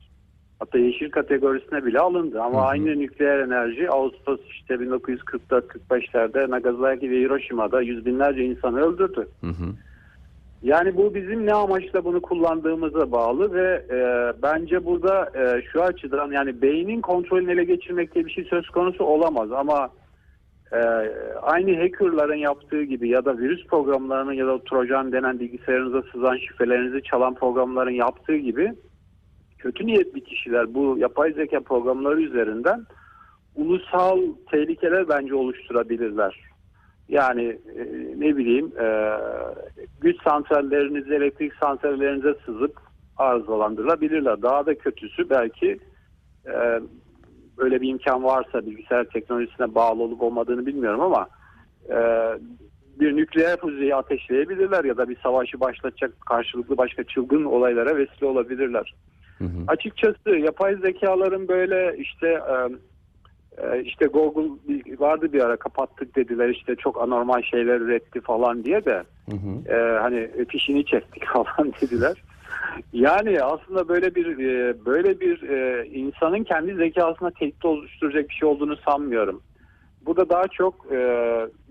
Hatta 0.59 0.77
yeşil 0.77 1.11
kategorisine 1.11 1.85
bile 1.85 1.99
alındı 1.99 2.41
ama 2.41 2.59
Hı 2.59 2.63
hı. 2.63 2.67
aynı 2.67 2.99
nükleer 2.99 3.39
enerji 3.39 3.89
Ağustos 3.89 4.39
işte 4.49 4.73
1944-45'lerde 4.73 6.49
Nagasaki 6.49 7.11
ve 7.11 7.19
Hiroşima'da 7.19 7.81
yüz 7.81 8.05
binlerce 8.05 8.45
insanı 8.45 8.81
öldürdü. 8.81 9.27
Hı 9.41 9.47
hı. 9.47 9.65
Yani 10.63 10.97
bu 10.97 11.15
bizim 11.15 11.45
ne 11.45 11.53
amaçla 11.53 12.05
bunu 12.05 12.21
kullandığımıza 12.21 13.11
bağlı 13.11 13.53
ve 13.53 13.85
e, 13.89 13.97
bence 14.41 14.85
burada 14.85 15.31
e, 15.35 15.61
şu 15.61 15.83
açıdan 15.83 16.31
yani 16.31 16.61
beynin 16.61 17.01
kontrolünü 17.01 17.51
ele 17.51 17.63
geçirmek 17.63 18.15
diye 18.15 18.25
bir 18.25 18.31
şey 18.31 18.43
söz 18.43 18.69
konusu 18.69 19.03
olamaz 19.03 19.51
ama 19.51 19.89
e, 20.71 20.77
aynı 21.41 21.79
hackerların 21.79 22.35
yaptığı 22.35 22.83
gibi 22.83 23.09
ya 23.09 23.25
da 23.25 23.37
virüs 23.37 23.67
programlarının 23.67 24.33
ya 24.33 24.47
da 24.47 24.63
trojan 24.63 25.11
denen 25.11 25.39
bilgisayarınıza 25.39 26.01
sızan 26.11 26.37
şifrelerinizi 26.37 27.03
çalan 27.03 27.35
programların 27.35 27.91
yaptığı 27.91 28.35
gibi 28.35 28.73
kötü 29.57 29.85
niyetli 29.85 30.23
kişiler 30.23 30.73
bu 30.73 30.97
yapay 30.97 31.33
zeka 31.33 31.59
programları 31.59 32.21
üzerinden 32.21 32.85
ulusal 33.55 34.21
tehlikeler 34.51 35.09
bence 35.09 35.35
oluşturabilirler. 35.35 36.54
Yani 37.09 37.59
e, 37.75 37.83
ne 38.17 38.37
bileyim 38.37 38.71
e, 38.79 39.17
güç 40.01 40.23
santrallerinize, 40.23 41.15
elektrik 41.15 41.53
santrallerinize 41.53 42.35
sızıp 42.45 42.79
arızalandırılabilirler. 43.17 44.41
Daha 44.41 44.65
da 44.65 44.75
kötüsü 44.75 45.29
belki 45.29 45.79
e, 46.45 46.79
böyle 47.57 47.81
bir 47.81 47.89
imkan 47.89 48.23
varsa 48.23 48.65
bilgisayar 48.65 49.03
teknolojisine 49.03 49.75
bağlı 49.75 50.03
olup 50.03 50.21
olmadığını 50.21 50.65
bilmiyorum 50.65 51.01
ama 51.01 51.27
e, 51.89 51.97
bir 52.99 53.15
nükleer 53.15 53.59
füzeyi 53.59 53.95
ateşleyebilirler 53.95 54.83
ya 54.83 54.97
da 54.97 55.09
bir 55.09 55.17
savaşı 55.23 55.59
başlatacak 55.59 56.21
karşılıklı 56.25 56.77
başka 56.77 57.03
çılgın 57.03 57.43
olaylara 57.43 57.97
vesile 57.97 58.27
olabilirler. 58.27 58.93
Hı 59.37 59.43
hı. 59.43 59.63
Açıkçası 59.67 60.29
yapay 60.29 60.75
zekaların 60.75 61.47
böyle 61.47 61.97
işte 61.97 62.27
e, 62.27 62.55
işte 63.83 64.05
Google 64.05 64.49
vardı 64.99 65.33
bir 65.33 65.41
ara 65.41 65.55
kapattık 65.55 66.15
dediler 66.15 66.49
işte 66.49 66.75
çok 66.75 67.01
anormal 67.01 67.41
şeyler 67.41 67.79
üretti 67.79 68.21
falan 68.21 68.63
diye 68.63 68.85
de 68.85 69.03
Hı 69.29 69.35
hı. 69.35 69.75
e, 69.75 69.99
hani 69.99 70.29
fişini 70.49 70.85
çektik 70.85 71.25
falan 71.33 71.73
dediler. 71.81 72.17
Yani 72.93 73.43
aslında 73.43 73.87
böyle 73.87 74.15
bir 74.15 74.37
e, 74.37 74.85
böyle 74.85 75.19
bir 75.19 75.49
e, 75.49 75.85
insanın 75.87 76.43
kendi 76.43 76.75
zekasına 76.75 77.31
tehdit 77.31 77.65
oluşturacak 77.65 78.29
bir 78.29 78.33
şey 78.33 78.49
olduğunu 78.49 78.75
sanmıyorum. 78.75 79.41
Bu 80.05 80.17
da 80.17 80.29
daha 80.29 80.47
çok 80.47 80.91
e, 80.91 80.99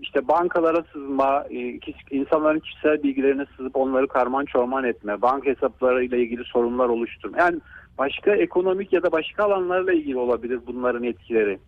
işte 0.01 0.27
bankalara 0.27 0.83
sızma, 0.93 1.45
e, 1.49 1.79
insanların 2.11 2.59
kişisel 2.59 3.03
bilgilerine 3.03 3.45
sızıp 3.57 3.75
onları 3.75 4.07
karman 4.07 4.45
çorman 4.45 4.83
etme, 4.83 5.21
banka 5.21 5.49
hesaplarıyla 5.49 6.17
ilgili 6.17 6.43
sorunlar 6.43 6.89
oluşturma. 6.89 7.37
Yani 7.37 7.59
başka 7.97 8.35
ekonomik 8.35 8.93
ya 8.93 9.03
da 9.03 9.11
başka 9.11 9.43
alanlarla 9.43 9.93
ilgili 9.93 10.17
olabilir 10.17 10.59
bunların 10.67 11.03
etkileri. 11.03 11.59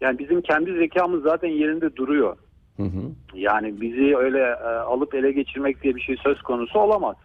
Yani 0.00 0.18
bizim 0.18 0.40
kendi 0.40 0.74
zekamız 0.74 1.22
zaten 1.22 1.48
yerinde 1.48 1.96
duruyor. 1.96 2.36
Hı 2.76 2.82
hı. 2.82 3.02
Yani 3.34 3.80
bizi 3.80 4.16
öyle 4.16 4.40
e, 4.40 4.66
alıp 4.66 5.14
ele 5.14 5.32
geçirmek 5.32 5.82
diye 5.82 5.96
bir 5.96 6.00
şey 6.00 6.16
söz 6.16 6.42
konusu 6.42 6.78
olamaz. 6.78 7.16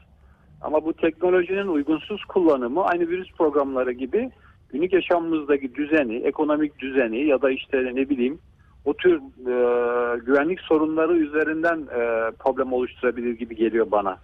Ama 0.61 0.85
bu 0.85 0.93
teknolojinin 0.93 1.67
uygunsuz 1.67 2.25
kullanımı 2.25 2.83
aynı 2.83 3.07
virüs 3.07 3.31
programları 3.31 3.91
gibi 3.91 4.31
günlük 4.69 4.93
yaşamımızdaki 4.93 5.75
düzeni, 5.75 6.15
ekonomik 6.15 6.79
düzeni 6.79 7.25
ya 7.25 7.41
da 7.41 7.51
işte 7.51 7.91
ne 7.93 8.09
bileyim 8.09 8.39
o 8.85 8.93
tür 8.93 9.15
e, 9.15 10.19
güvenlik 10.19 10.61
sorunları 10.61 11.17
üzerinden 11.17 11.79
e, 11.79 12.31
problem 12.39 12.73
oluşturabilir 12.73 13.33
gibi 13.37 13.55
geliyor 13.55 13.91
bana. 13.91 14.17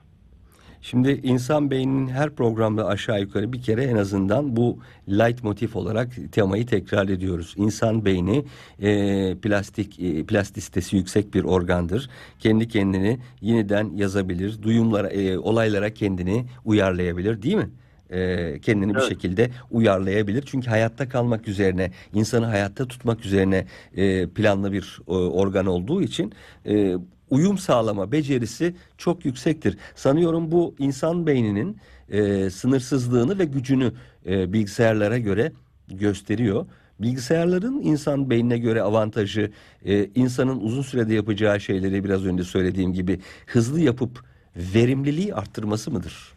Şimdi 0.81 1.19
insan 1.23 1.71
beyninin 1.71 2.07
her 2.07 2.29
programda 2.29 2.87
aşağı 2.87 3.21
yukarı 3.21 3.53
bir 3.53 3.61
kere 3.61 3.83
en 3.83 3.95
azından 3.95 4.55
bu 4.55 4.79
light 5.09 5.43
motif 5.43 5.75
olarak 5.75 6.09
temayı 6.31 6.65
tekrar 6.65 7.09
ediyoruz. 7.09 7.53
İnsan 7.57 8.05
beyni 8.05 8.45
e, 8.81 9.35
plastik 9.35 9.99
e, 9.99 10.23
plastisitesi 10.23 10.95
yüksek 10.95 11.33
bir 11.33 11.43
organdır. 11.43 12.09
Kendi 12.39 12.67
kendini 12.67 13.19
yeniden 13.41 13.91
yazabilir, 13.95 14.61
duyumlara, 14.63 15.07
e, 15.07 15.37
olaylara 15.37 15.93
kendini 15.93 16.45
uyarlayabilir, 16.65 17.41
değil 17.41 17.55
mi? 17.55 17.69
E, 18.09 18.59
kendini 18.61 18.93
bir 18.93 18.99
Evet. 18.99 19.09
şekilde 19.09 19.49
uyarlayabilir. 19.71 20.43
Çünkü 20.45 20.69
hayatta 20.69 21.09
kalmak 21.09 21.47
üzerine, 21.47 21.91
insanı 22.13 22.45
hayatta 22.45 22.85
tutmak 22.87 23.25
üzerine 23.25 23.65
e, 23.95 24.27
planlı 24.27 24.71
bir 24.71 24.99
e, 25.07 25.11
organ 25.11 25.65
olduğu 25.65 26.01
için 26.01 26.33
e, 26.65 26.95
uyum 27.29 27.57
sağlama 27.57 28.11
becerisi 28.11 28.75
çok 28.97 29.25
yüksektir. 29.25 29.77
Sanıyorum 29.95 30.51
bu 30.51 30.75
insan 30.79 31.27
beyninin 31.27 31.77
e, 32.09 32.49
sınırsızlığını 32.49 33.39
ve 33.39 33.45
gücünü 33.45 33.91
e, 34.25 34.53
bilgisayarlara 34.53 35.17
göre 35.17 35.51
gösteriyor. 35.87 36.65
Bilgisayarların 36.99 37.81
insan 37.81 38.29
beynine 38.29 38.57
göre 38.57 38.81
avantajı 38.81 39.51
e, 39.85 40.05
insanın 40.15 40.59
uzun 40.59 40.81
sürede 40.81 41.13
yapacağı 41.13 41.59
şeyleri 41.59 42.03
biraz 42.03 42.25
önce 42.25 42.43
söylediğim 42.43 42.93
gibi 42.93 43.19
hızlı 43.47 43.79
yapıp 43.79 44.19
verimliliği 44.55 45.33
arttırması 45.35 45.91
mıdır? 45.91 46.33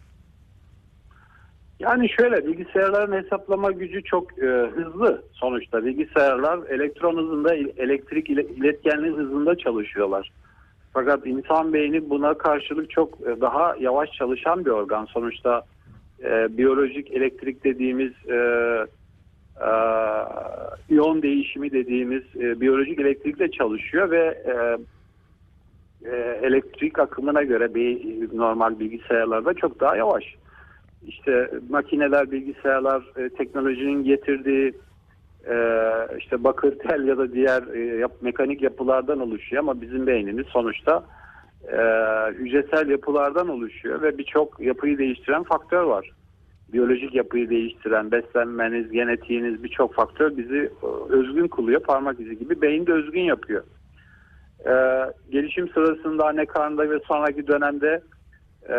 Yani 1.80 2.08
şöyle 2.08 2.46
bilgisayarların 2.46 3.22
hesaplama 3.22 3.70
gücü 3.70 4.02
çok 4.02 4.38
e, 4.38 4.46
hızlı 4.46 5.22
sonuçta. 5.32 5.84
Bilgisayarlar 5.84 6.68
elektron 6.68 7.16
hızında, 7.16 7.54
elektrik 7.54 8.30
ile- 8.30 8.46
iletkenliği 8.56 9.12
hızında 9.12 9.58
çalışıyorlar. 9.58 10.32
Fakat 10.92 11.26
insan 11.26 11.72
beyni 11.72 12.10
buna 12.10 12.34
karşılık 12.34 12.90
çok 12.90 13.20
e, 13.20 13.40
daha 13.40 13.76
yavaş 13.80 14.12
çalışan 14.12 14.64
bir 14.64 14.70
organ. 14.70 15.04
Sonuçta 15.04 15.62
e, 16.24 16.58
biyolojik 16.58 17.10
elektrik 17.10 17.64
dediğimiz 17.64 18.12
e, 18.28 18.36
e, 19.60 19.70
iyon 20.90 21.22
değişimi 21.22 21.72
dediğimiz 21.72 22.22
e, 22.36 22.60
biyolojik 22.60 23.00
elektrikle 23.00 23.50
çalışıyor 23.50 24.10
ve 24.10 24.42
e, 24.46 24.78
e, 26.10 26.16
elektrik 26.42 26.98
akımına 26.98 27.42
göre 27.42 27.74
bir 27.74 27.98
normal 28.36 28.78
bilgisayarlarda 28.78 29.54
çok 29.54 29.80
daha 29.80 29.96
yavaş. 29.96 30.24
İşte 31.06 31.50
makineler, 31.68 32.30
bilgisayarlar, 32.30 33.02
e, 33.16 33.28
teknolojinin 33.28 34.04
getirdiği 34.04 34.72
işte 36.18 36.44
bakır 36.44 36.78
tel 36.88 37.08
ya 37.08 37.18
da 37.18 37.32
diğer 37.32 37.62
e, 37.62 38.06
mekanik 38.20 38.62
yapılardan 38.62 39.20
oluşuyor 39.20 39.62
ama 39.62 39.80
bizim 39.80 40.06
beynimiz 40.06 40.46
sonuçta 40.46 41.04
e, 41.68 41.78
hücresel 42.32 42.88
yapılardan 42.88 43.48
oluşuyor 43.48 44.02
ve 44.02 44.18
birçok 44.18 44.60
yapıyı 44.60 44.98
değiştiren 44.98 45.42
faktör 45.42 45.82
var. 45.82 46.10
Biyolojik 46.72 47.14
yapıyı 47.14 47.50
değiştiren, 47.50 48.10
beslenmeniz, 48.10 48.90
genetiğiniz 48.90 49.64
birçok 49.64 49.94
faktör 49.94 50.36
bizi 50.36 50.70
e, 50.82 50.86
özgün 51.12 51.48
kılıyor. 51.48 51.80
Parmak 51.80 52.20
izi 52.20 52.38
gibi 52.38 52.62
beyin 52.62 52.86
de 52.86 52.92
özgün 52.92 53.22
yapıyor. 53.22 53.62
E, 54.66 54.72
gelişim 55.30 55.68
sırasında 55.68 56.26
anne 56.26 56.46
karnında 56.46 56.90
ve 56.90 56.98
sonraki 56.98 57.46
dönemde 57.46 58.02
e, 58.70 58.74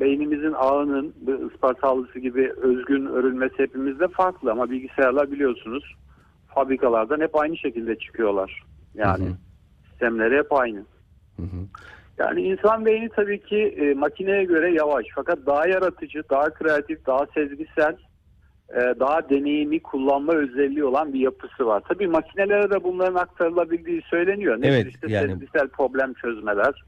beynimizin 0.00 0.52
ağının 0.56 1.14
bu 1.20 1.50
Ispartalısı 1.52 2.18
gibi 2.18 2.52
özgün 2.62 3.06
örülmesi 3.06 3.54
hepimizde 3.58 4.08
farklı 4.08 4.50
ama 4.50 4.70
bilgisayarlar 4.70 5.32
biliyorsunuz 5.32 5.94
fabrikalardan 6.54 7.20
hep 7.20 7.36
aynı 7.36 7.56
şekilde 7.56 7.98
çıkıyorlar. 7.98 8.62
Yani 8.94 9.24
Hı 9.24 9.30
hı. 9.30 9.34
sistemleri 9.90 10.38
hep 10.38 10.52
aynı. 10.52 10.78
Hı 11.36 11.42
hı. 11.42 11.66
Yani 12.18 12.42
insan 12.42 12.86
beyni 12.86 13.08
tabii 13.08 13.42
ki 13.42 13.56
e, 13.56 13.94
makineye 13.94 14.44
göre 14.44 14.72
yavaş 14.72 15.06
fakat 15.14 15.38
daha 15.46 15.68
yaratıcı, 15.68 16.22
daha 16.30 16.50
kreatif, 16.50 17.06
daha 17.06 17.26
sezgisel, 17.34 17.96
e, 18.74 18.80
daha 19.00 19.28
deneyimi 19.30 19.82
kullanma 19.82 20.32
özelliği 20.34 20.84
olan 20.84 21.12
bir 21.12 21.20
yapısı 21.20 21.66
var. 21.66 21.82
Tabii 21.88 22.06
makinelere 22.06 22.70
de 22.70 22.84
bunların 22.84 23.14
aktarılabildiği 23.14 24.02
söyleniyor. 24.10 24.56
Nedir 24.58 24.68
Evet, 24.68 24.86
işte 24.94 25.06
yani- 25.12 25.32
sezgisel 25.32 25.68
problem 25.68 26.14
çözmeler, 26.14 26.82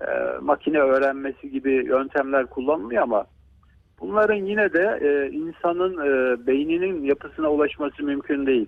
e, 0.00 0.38
makine 0.40 0.78
öğrenmesi 0.78 1.50
gibi 1.50 1.72
yöntemler 1.72 2.46
kullanılıyor 2.46 3.02
ama 3.02 3.24
bunların 4.00 4.44
yine 4.46 4.72
de 4.72 4.98
e, 5.02 5.30
insanın 5.30 5.92
e, 5.92 6.46
beyninin 6.46 7.04
yapısına 7.04 7.48
ulaşması 7.48 8.02
mümkün 8.02 8.46
değil. 8.46 8.66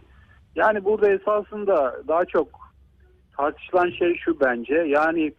Yani 0.55 0.85
burada 0.85 1.11
esasında 1.11 2.03
daha 2.09 2.25
çok 2.25 2.49
tartışılan 3.37 3.91
şey 3.91 4.17
şu 4.17 4.41
bence. 4.41 4.75
Yani 4.75 5.33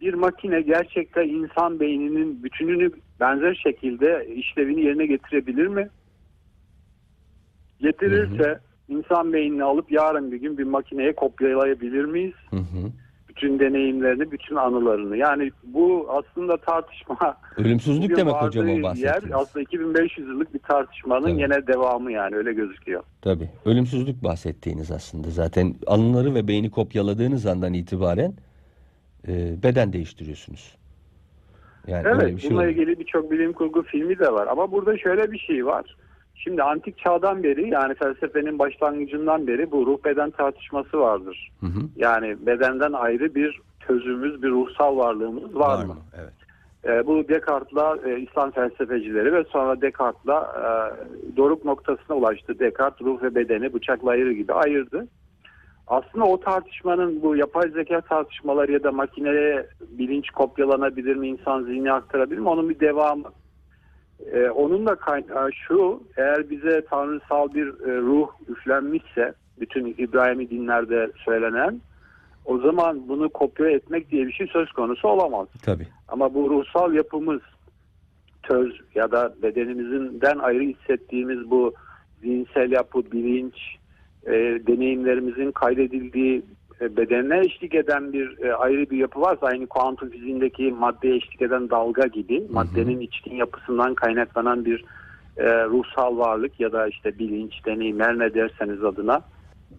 bir 0.00 0.14
makine 0.14 0.60
gerçekten 0.60 1.28
insan 1.28 1.80
beyninin 1.80 2.42
bütününü 2.42 2.90
benzer 3.20 3.54
şekilde 3.54 4.26
işlevini 4.34 4.80
yerine 4.80 5.06
getirebilir 5.06 5.66
mi? 5.66 5.88
Getirirse 7.80 8.60
insan 8.88 9.32
beynini 9.32 9.64
alıp 9.64 9.92
yarın 9.92 10.32
bir 10.32 10.36
gün 10.36 10.58
bir 10.58 10.64
makineye 10.64 11.14
kopyalayabilir 11.14 12.04
miyiz? 12.04 12.34
Hı 12.50 12.56
hı. 12.56 12.92
Bütün 13.38 13.58
deneyimlerini, 13.58 14.30
bütün 14.30 14.56
anılarını. 14.56 15.16
Yani 15.16 15.50
bu 15.64 16.06
aslında 16.10 16.56
tartışma. 16.56 17.36
Ölümsüzlük 17.56 18.16
demek 18.16 18.34
hocam 18.34 18.66
o 18.66 18.94
yer 18.94 19.22
aslında 19.32 19.62
2500 19.62 20.28
yıllık 20.28 20.54
bir 20.54 20.58
tartışmanın 20.58 21.30
Tabii. 21.30 21.42
yine 21.42 21.66
devamı 21.66 22.12
yani 22.12 22.36
öyle 22.36 22.52
gözüküyor. 22.52 23.02
Tabii. 23.22 23.48
Ölümsüzlük 23.64 24.24
bahsettiğiniz 24.24 24.90
aslında. 24.90 25.30
Zaten 25.30 25.74
anıları 25.86 26.34
ve 26.34 26.48
beyni 26.48 26.70
kopyaladığınız 26.70 27.46
andan 27.46 27.74
itibaren 27.74 28.32
e, 29.28 29.62
beden 29.62 29.92
değiştiriyorsunuz. 29.92 30.76
Yani 31.86 32.06
Evet, 32.08 32.36
bir 32.36 32.40
şey 32.40 32.50
bununla 32.50 32.62
oluyor. 32.62 32.74
ilgili 32.76 32.98
birçok 32.98 33.30
bilim 33.30 33.52
kurgu 33.52 33.82
filmi 33.82 34.18
de 34.18 34.32
var. 34.32 34.46
Ama 34.46 34.72
burada 34.72 34.98
şöyle 34.98 35.32
bir 35.32 35.38
şey 35.38 35.66
var. 35.66 35.96
Şimdi 36.38 36.62
antik 36.62 36.98
çağdan 36.98 37.42
beri 37.42 37.68
yani 37.68 37.94
felsefenin 37.94 38.58
başlangıcından 38.58 39.46
beri 39.46 39.70
bu 39.70 39.86
ruh 39.86 40.04
beden 40.04 40.30
tartışması 40.30 41.00
vardır. 41.00 41.50
Hı 41.60 41.66
hı. 41.66 41.80
Yani 41.96 42.36
bedenden 42.46 42.92
ayrı 42.92 43.34
bir 43.34 43.60
tözümüz, 43.80 44.42
bir 44.42 44.50
ruhsal 44.50 44.96
varlığımız 44.96 45.54
var, 45.54 45.84
mı? 45.84 45.96
Evet. 46.20 46.32
E, 46.84 47.06
bu 47.06 47.28
Descartes'la 47.28 47.98
e, 48.04 48.20
İslam 48.20 48.50
felsefecileri 48.50 49.32
ve 49.32 49.44
sonra 49.44 49.80
Descartes'la 49.80 50.52
e, 50.56 50.66
doruk 51.36 51.64
noktasına 51.64 52.16
ulaştı. 52.16 52.58
Descartes 52.58 53.06
ruh 53.06 53.22
ve 53.22 53.34
bedeni 53.34 53.72
bıçakla 53.72 54.10
ayırır 54.10 54.30
gibi 54.30 54.52
ayırdı. 54.52 55.06
Aslında 55.86 56.24
o 56.24 56.40
tartışmanın 56.40 57.22
bu 57.22 57.36
yapay 57.36 57.70
zeka 57.70 58.00
tartışmaları 58.00 58.72
ya 58.72 58.82
da 58.82 58.92
makineye 58.92 59.66
bilinç 59.80 60.30
kopyalanabilir 60.30 61.16
mi, 61.16 61.28
insan 61.28 61.62
zihni 61.62 61.92
aktarabilir 61.92 62.38
mi 62.38 62.48
onun 62.48 62.68
bir 62.68 62.80
devamı. 62.80 63.24
E, 64.32 64.50
onun 64.50 64.86
da 64.86 64.94
kaynağı 64.94 65.52
şu, 65.52 66.02
eğer 66.16 66.50
bize 66.50 66.84
tanrısal 66.90 67.54
bir 67.54 67.66
e, 67.66 67.96
ruh 68.00 68.28
üflenmişse, 68.48 69.34
bütün 69.60 69.86
İbrahimi 69.98 70.50
dinlerde 70.50 71.10
söylenen, 71.24 71.80
o 72.44 72.58
zaman 72.58 73.08
bunu 73.08 73.28
kopya 73.28 73.70
etmek 73.70 74.10
diye 74.10 74.26
bir 74.26 74.32
şey 74.32 74.46
söz 74.46 74.72
konusu 74.72 75.08
olamaz. 75.08 75.48
Tabii. 75.62 75.86
Ama 76.08 76.34
bu 76.34 76.50
ruhsal 76.50 76.94
yapımız 76.94 77.40
töz 78.42 78.80
ya 78.94 79.10
da 79.12 79.34
bedenimizden 79.42 80.38
ayrı 80.38 80.62
hissettiğimiz 80.62 81.50
bu 81.50 81.74
zihinsel 82.20 82.70
yapı, 82.72 83.12
bilinç, 83.12 83.54
e, 84.26 84.32
deneyimlerimizin 84.66 85.52
kaydedildiği 85.52 86.42
bedenine 86.80 87.40
eşlik 87.40 87.74
eden 87.74 88.12
bir 88.12 88.38
e, 88.38 88.54
ayrı 88.54 88.90
bir 88.90 88.96
yapı 88.96 89.20
varsa 89.20 89.46
aynı 89.46 89.66
kuantum 89.66 90.10
fiziğindeki 90.10 90.72
maddeye 90.72 91.16
eşlik 91.16 91.42
eden 91.42 91.70
dalga 91.70 92.06
gibi 92.06 92.46
maddenin 92.50 93.00
içkin 93.00 93.34
yapısından 93.34 93.94
kaynaklanan 93.94 94.64
bir 94.64 94.84
e, 95.36 95.64
ruhsal 95.64 96.18
varlık 96.18 96.60
ya 96.60 96.72
da 96.72 96.88
işte 96.88 97.18
bilinç, 97.18 97.52
deneyimler 97.66 98.18
ne 98.18 98.34
derseniz 98.34 98.84
adına 98.84 99.22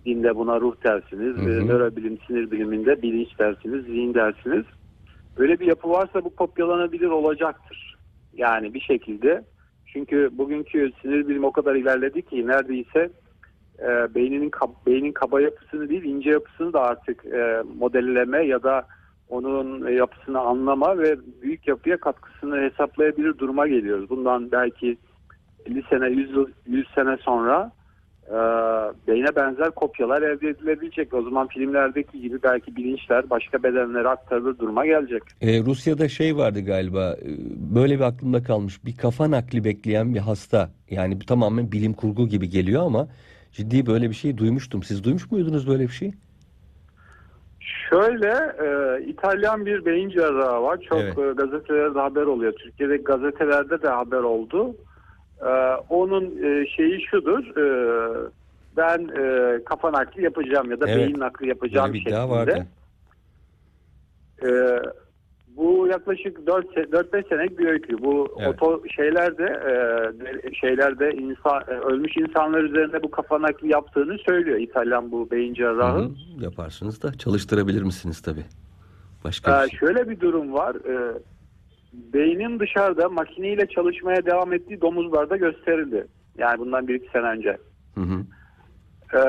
dinde 0.05 0.35
buna 0.35 0.61
ruh 0.61 0.75
dersiniz, 0.83 1.37
Hı 1.37 1.41
hı. 1.41 1.61
e, 1.61 1.67
nörobilim, 1.67 2.17
sinir 2.27 2.51
biliminde 2.51 3.01
bilinç 3.01 3.39
dersiniz, 3.39 3.85
zihin 3.85 4.13
dersiniz. 4.13 4.65
Böyle 5.37 5.59
bir 5.59 5.65
yapı 5.65 5.89
varsa 5.89 6.23
bu 6.23 6.35
kopyalanabilir 6.35 7.07
olacaktır. 7.07 7.97
Yani 8.33 8.73
bir 8.73 8.79
şekilde. 8.79 9.43
Çünkü 9.93 10.29
bugünkü 10.31 10.91
sinir 11.01 11.27
bilimi 11.27 11.45
o 11.45 11.51
kadar 11.51 11.75
ilerledi 11.75 12.21
ki 12.21 12.47
neredeyse 12.47 13.09
e, 13.81 14.15
beyninin 14.15 14.49
kab- 14.49 14.85
beynin 14.87 15.11
kaba 15.11 15.41
yapısını 15.41 15.89
değil 15.89 16.03
ince 16.03 16.29
yapısını 16.29 16.73
da 16.73 16.81
artık 16.81 17.25
e, 17.25 17.63
modelleme 17.79 18.45
ya 18.45 18.63
da 18.63 18.85
onun 19.29 19.91
yapısını 19.91 20.39
anlama 20.39 20.97
ve 20.97 21.17
büyük 21.41 21.67
yapıya 21.67 21.97
katkısını 21.97 22.57
hesaplayabilir 22.61 23.37
duruma 23.37 23.67
geliyoruz. 23.67 24.09
Bundan 24.09 24.51
belki 24.51 24.97
50 25.65 25.83
sene 25.89 26.09
100, 26.09 26.31
yıl- 26.31 26.51
100 26.67 26.87
sene 26.95 27.17
sonra 27.17 27.71
e, 28.27 28.37
beyne 29.07 29.35
benzer 29.35 29.71
kopyalar 29.71 30.21
elde 30.21 30.49
edilebilecek. 30.49 31.13
O 31.13 31.21
zaman 31.21 31.47
filmlerdeki 31.47 32.21
gibi 32.21 32.43
belki 32.43 32.75
bilinçler 32.75 33.29
başka 33.29 33.63
bedenlere 33.63 34.07
aktarılır 34.07 34.59
duruma 34.59 34.85
gelecek. 34.85 35.23
E, 35.41 35.59
Rusya'da 35.59 36.09
şey 36.09 36.37
vardı 36.37 36.61
galiba 36.65 37.13
e, 37.21 37.27
böyle 37.75 37.95
bir 37.95 38.03
aklımda 38.03 38.43
kalmış 38.43 38.85
bir 38.85 38.97
kafa 38.97 39.31
nakli 39.31 39.63
bekleyen 39.63 40.13
bir 40.13 40.19
hasta 40.19 40.69
yani 40.89 41.19
tamamen 41.19 41.71
bilim 41.71 41.93
kurgu 41.93 42.27
gibi 42.27 42.49
geliyor 42.49 42.85
ama 42.85 43.07
ciddi 43.51 43.85
böyle 43.85 44.09
bir 44.09 44.15
şey 44.15 44.37
duymuştum. 44.37 44.83
Siz 44.83 45.03
duymuş 45.03 45.31
muydunuz 45.31 45.67
böyle 45.67 45.83
bir 45.83 45.93
şey? 45.93 46.11
Şöyle 47.89 48.27
e, 48.63 49.01
İtalyan 49.05 49.65
bir 49.65 49.85
beyin 49.85 50.09
cerrahı 50.09 50.61
var. 50.63 50.79
Çok 50.89 50.99
Evet. 50.99 51.17
e, 51.17 51.31
gazetelerde 51.31 51.99
haber 51.99 52.21
oluyor. 52.23 52.53
Türkiye'de 52.53 52.97
gazetelerde 52.97 53.81
de 53.81 53.87
haber 53.89 54.17
oldu. 54.17 54.75
E, 55.41 55.49
onun 55.89 56.43
e, 56.43 56.67
şeyi 56.67 57.01
şudur. 57.01 57.57
e, 57.57 58.29
ben 58.77 59.07
e, 59.23 59.63
kafa 59.63 59.91
nakli 59.91 60.23
yapacağım 60.23 60.71
ya 60.71 60.79
da 60.79 60.89
Evet. 60.89 60.97
beyin 60.97 61.19
nakli 61.19 61.47
yapacağım 61.49 61.87
Böyle 61.87 61.93
bir 61.93 61.99
şeklinde. 61.99 62.29
vardı. 62.29 62.67
E, 64.43 64.49
bu 65.59 65.87
yaklaşık 65.87 66.37
4-5 66.39 67.29
senelik 67.29 67.59
bir 67.59 67.67
öykü. 67.67 67.97
Bu 68.03 68.27
Evet. 68.39 68.47
oto 68.63 68.81
şeylerde 68.95 69.43
e, 69.43 70.53
şeylerde 70.53 71.11
insan 71.11 71.61
e, 71.67 71.71
ölmüş 71.73 72.17
insanlar 72.17 72.63
üzerinde 72.63 73.03
bu 73.03 73.11
kafa 73.11 73.41
nakli 73.41 73.71
yaptığını 73.71 74.17
söylüyor 74.17 74.57
İtalyan 74.59 75.11
bu 75.11 75.31
beyin 75.31 75.51
Hı 75.51 75.55
cerrahı. 75.55 75.99
hı, 75.99 76.09
Yaparsınız 76.39 77.03
da 77.03 77.13
çalıştırabilir 77.13 77.81
misiniz 77.83 78.21
tabii? 78.21 78.45
Başka 79.23 79.61
Ee, 79.61 79.65
bir 79.65 79.69
şey. 79.69 79.79
şöyle 79.79 80.09
bir 80.09 80.19
durum 80.19 80.53
var. 80.53 80.75
Ee, 80.75 81.17
beynin 82.13 82.59
dışarıda 82.59 83.09
makineyle 83.09 83.65
çalışmaya 83.67 84.25
devam 84.25 84.53
ettiği 84.53 84.81
domuzlarda 84.81 85.37
gösterildi. 85.37 86.07
Yani 86.37 86.59
bundan 86.59 86.87
bir 86.87 86.95
iki 86.95 87.09
sene 87.11 87.23
önce. 87.27 87.57
Hı 87.95 88.01
hı. 88.01 88.19
Ee, 89.13 89.19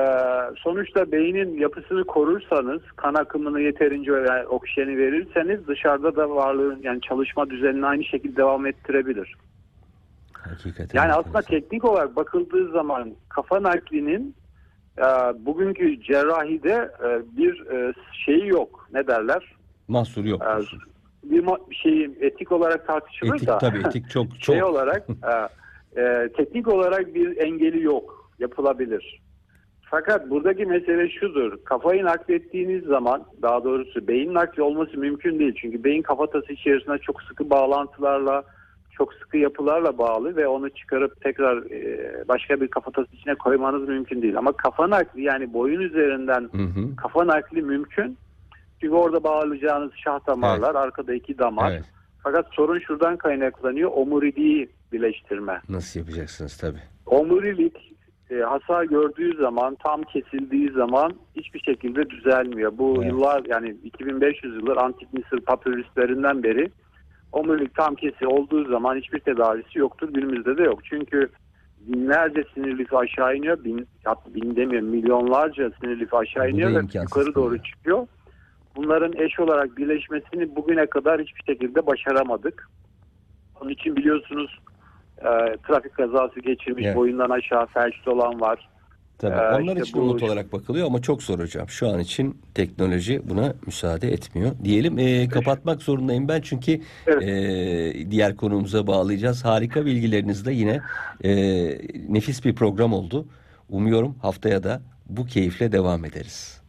sonuçta 0.57 1.13
beynin 1.13 1.59
yapısını 1.59 2.05
korursanız, 2.05 2.83
kan 2.97 3.15
akımını 3.15 3.61
yeterince 3.61 4.13
yani 4.13 4.47
oksijeni 4.47 4.97
verirseniz 4.99 5.67
dışarıda 5.67 6.17
da 6.17 6.31
varlığın 6.31 6.81
yani 6.83 7.01
çalışma 7.01 7.51
düzenini 7.51 7.87
aynı 7.87 8.05
şekilde 8.05 8.37
devam 8.37 8.67
ettirebilir. 8.67 9.35
Hakikaten. 10.33 10.99
Yani 10.99 11.13
aslında 11.13 11.39
enteresan. 11.39 11.61
teknik 11.61 11.85
olarak 11.85 12.17
bakıldığı 12.17 12.71
zaman 12.71 13.15
kafa 13.29 13.63
naklinin 13.63 14.35
e, 14.99 15.03
bugünkü 15.47 16.03
cerrahide 16.03 16.91
e, 17.05 17.37
bir 17.37 17.67
e, 17.67 17.93
şeyi 18.25 18.47
yok. 18.49 18.89
Ne 18.93 19.07
derler? 19.07 19.55
Mahsur 19.89 20.25
yok. 20.25 20.41
Diyorsun. 20.41 20.79
bir 21.25 21.43
ma- 21.43 21.75
şey 21.75 22.05
etik 22.21 22.53
olarak 22.53 22.87
tartışılır 22.87 23.35
Etik 23.35 23.49
da 23.49 23.59
tabii 23.59 23.79
etik 23.79 24.11
çok 24.11 24.27
çok. 24.41 24.55
şey 24.55 24.65
olarak 24.65 25.07
e, 25.11 26.01
e, 26.01 26.29
teknik 26.37 26.69
olarak 26.69 27.15
bir 27.15 27.37
engeli 27.37 27.83
yok. 27.83 28.31
Yapılabilir. 28.39 29.21
Fakat 29.91 30.31
buradaki 30.31 30.67
mesele 30.67 31.11
şudur. 31.11 31.65
Kafayı 31.65 32.05
naklettiğiniz 32.05 32.85
zaman 32.85 33.25
daha 33.43 33.65
doğrusu 33.65 34.09
beyin 34.09 34.35
nakli 34.35 34.63
olması 34.63 34.99
mümkün 34.99 35.39
değil. 35.39 35.55
Çünkü 35.61 35.85
beyin 35.85 36.03
kafatası 36.03 36.53
içerisinde 36.53 36.99
çok 36.99 37.23
sıkı 37.23 37.51
bağlantılarla 37.51 38.45
çok 38.93 39.15
sıkı 39.15 39.37
yapılarla 39.37 39.99
bağlı 39.99 40.37
ve 40.37 40.49
onu 40.49 40.71
çıkarıp 40.71 41.21
tekrar 41.21 41.57
e, 41.71 42.29
başka 42.29 42.61
bir 42.61 42.69
kafatası 42.69 43.17
içine 43.17 43.35
koymanız 43.35 43.89
mümkün 43.89 44.23
değil. 44.23 44.39
Ama 44.39 44.53
kafa 44.53 44.91
nakli 44.91 45.23
yani 45.23 45.53
boyun 45.53 45.81
üzerinden 45.81 46.41
Hı 46.41 46.63
hı. 46.63 46.97
kafa 46.97 47.27
nakli 47.27 47.63
mümkün. 47.63 48.19
Çünkü 48.81 48.95
orada 48.95 49.25
bağlayacağınız 49.25 49.93
şah 50.05 50.27
damarlar, 50.27 50.75
arkada 50.75 51.15
iki 51.15 51.39
damar. 51.39 51.73
Evet. 51.73 51.85
Fakat 52.23 52.47
sorun 52.53 52.79
şuradan 52.79 53.17
kaynaklanıyor. 53.17 53.91
Omuriliği 53.95 54.69
birleştirme. 54.93 55.61
Nasıl 55.69 56.01
yapacaksınız 56.01 56.57
tabii. 56.57 56.83
Omurilik 57.07 57.90
e, 58.31 58.41
hasar 58.41 58.85
gördüğü 58.85 59.37
zaman, 59.37 59.77
tam 59.83 60.03
kesildiği 60.03 60.71
zaman 60.71 61.13
hiçbir 61.37 61.61
şekilde 61.61 62.11
düzelmiyor. 62.11 62.79
Bu 62.79 62.95
Evet. 62.97 63.13
yıllar 63.13 63.43
yani 63.49 63.77
2500 63.85 64.55
yıldır 64.55 64.77
antik 64.77 65.15
Mısır 65.15 65.41
papyruslarından 65.41 66.43
beri 66.43 66.71
omurilik 67.33 67.75
tam 67.75 67.95
kesi 67.95 68.27
olduğu 68.27 68.65
zaman 68.65 68.97
hiçbir 68.97 69.19
tedavisi 69.21 69.79
yoktur. 69.79 70.09
Günümüzde 70.13 70.57
de 70.57 70.63
yok. 70.63 70.85
Çünkü 70.85 71.29
binlerce 71.81 72.45
sinir 72.55 72.79
lifi 72.79 72.97
aşağı 72.97 73.37
iniyor. 73.37 73.65
Bin, 73.65 73.87
bin 74.35 74.57
demiyorum 74.57 74.89
milyonlarca 74.89 75.71
sinir 75.81 76.01
lifi 76.01 76.17
aşağı 76.17 76.51
iniyor 76.51 76.71
ve 76.71 76.99
yukarı 76.99 77.35
doğru 77.35 77.57
tabii. 77.57 77.69
çıkıyor. 77.69 78.07
Bunların 78.77 79.13
eş 79.17 79.41
olarak 79.41 79.77
birleşmesini 79.77 80.57
bugüne 80.57 80.87
kadar 80.87 81.21
hiçbir 81.21 81.43
şekilde 81.53 81.87
başaramadık. 81.87 82.69
Onun 83.61 83.71
için 83.71 83.97
biliyorsunuz 83.97 84.59
e, 85.21 85.57
trafik 85.69 85.95
kazası 85.95 86.41
geçirmiş, 86.41 86.85
Evet. 86.87 86.97
boyundan 86.97 87.31
aşağı 87.31 87.67
felç 87.67 88.09
olan 88.09 88.41
var. 88.41 88.69
Tabii. 89.19 89.35
Ee, 89.35 89.63
Onlar 89.63 89.77
işte 89.77 89.81
için 89.81 90.01
bu- 90.01 90.05
umut 90.05 90.23
olarak 90.23 90.53
bakılıyor 90.53 90.87
ama 90.87 91.03
çok 91.03 91.23
zor 91.23 91.39
hocam. 91.39 91.69
Şu 91.69 91.89
an 91.89 91.99
için 92.01 92.41
teknoloji 92.55 93.23
buna 93.29 93.55
müsaade 93.67 94.09
etmiyor. 94.13 94.53
Diyelim 94.65 94.99
Ee, 94.99 95.29
kapatmak 95.29 95.83
zorundayım 95.83 96.29
ben 96.29 96.41
çünkü 96.41 96.81
Evet. 97.07 97.23
ee, 97.23 98.11
diğer 98.11 98.37
konumuza 98.37 98.87
bağlayacağız. 98.87 99.45
Harika 99.45 99.87
bilgilerinizle 99.87 100.53
yine 100.53 100.81
ee, 101.25 101.31
nefis 102.09 102.45
bir 102.45 102.55
program 102.55 102.93
oldu. 102.93 103.27
Umuyorum 103.69 104.15
haftaya 104.23 104.63
da 104.63 104.81
bu 105.07 105.27
keyifle 105.27 105.73
devam 105.73 106.05
ederiz. 106.05 106.63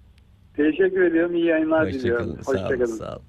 Teşekkür 0.56 1.02
ediyorum. 1.02 1.36
İyi 1.36 1.46
yayınlar 1.46 1.88
diliyorum. 1.94 2.38
Hoşçakalın. 2.46 2.86
Sağ 2.86 2.86
olun. 2.86 2.98
Sağ 2.98 3.16
olun. 3.16 3.22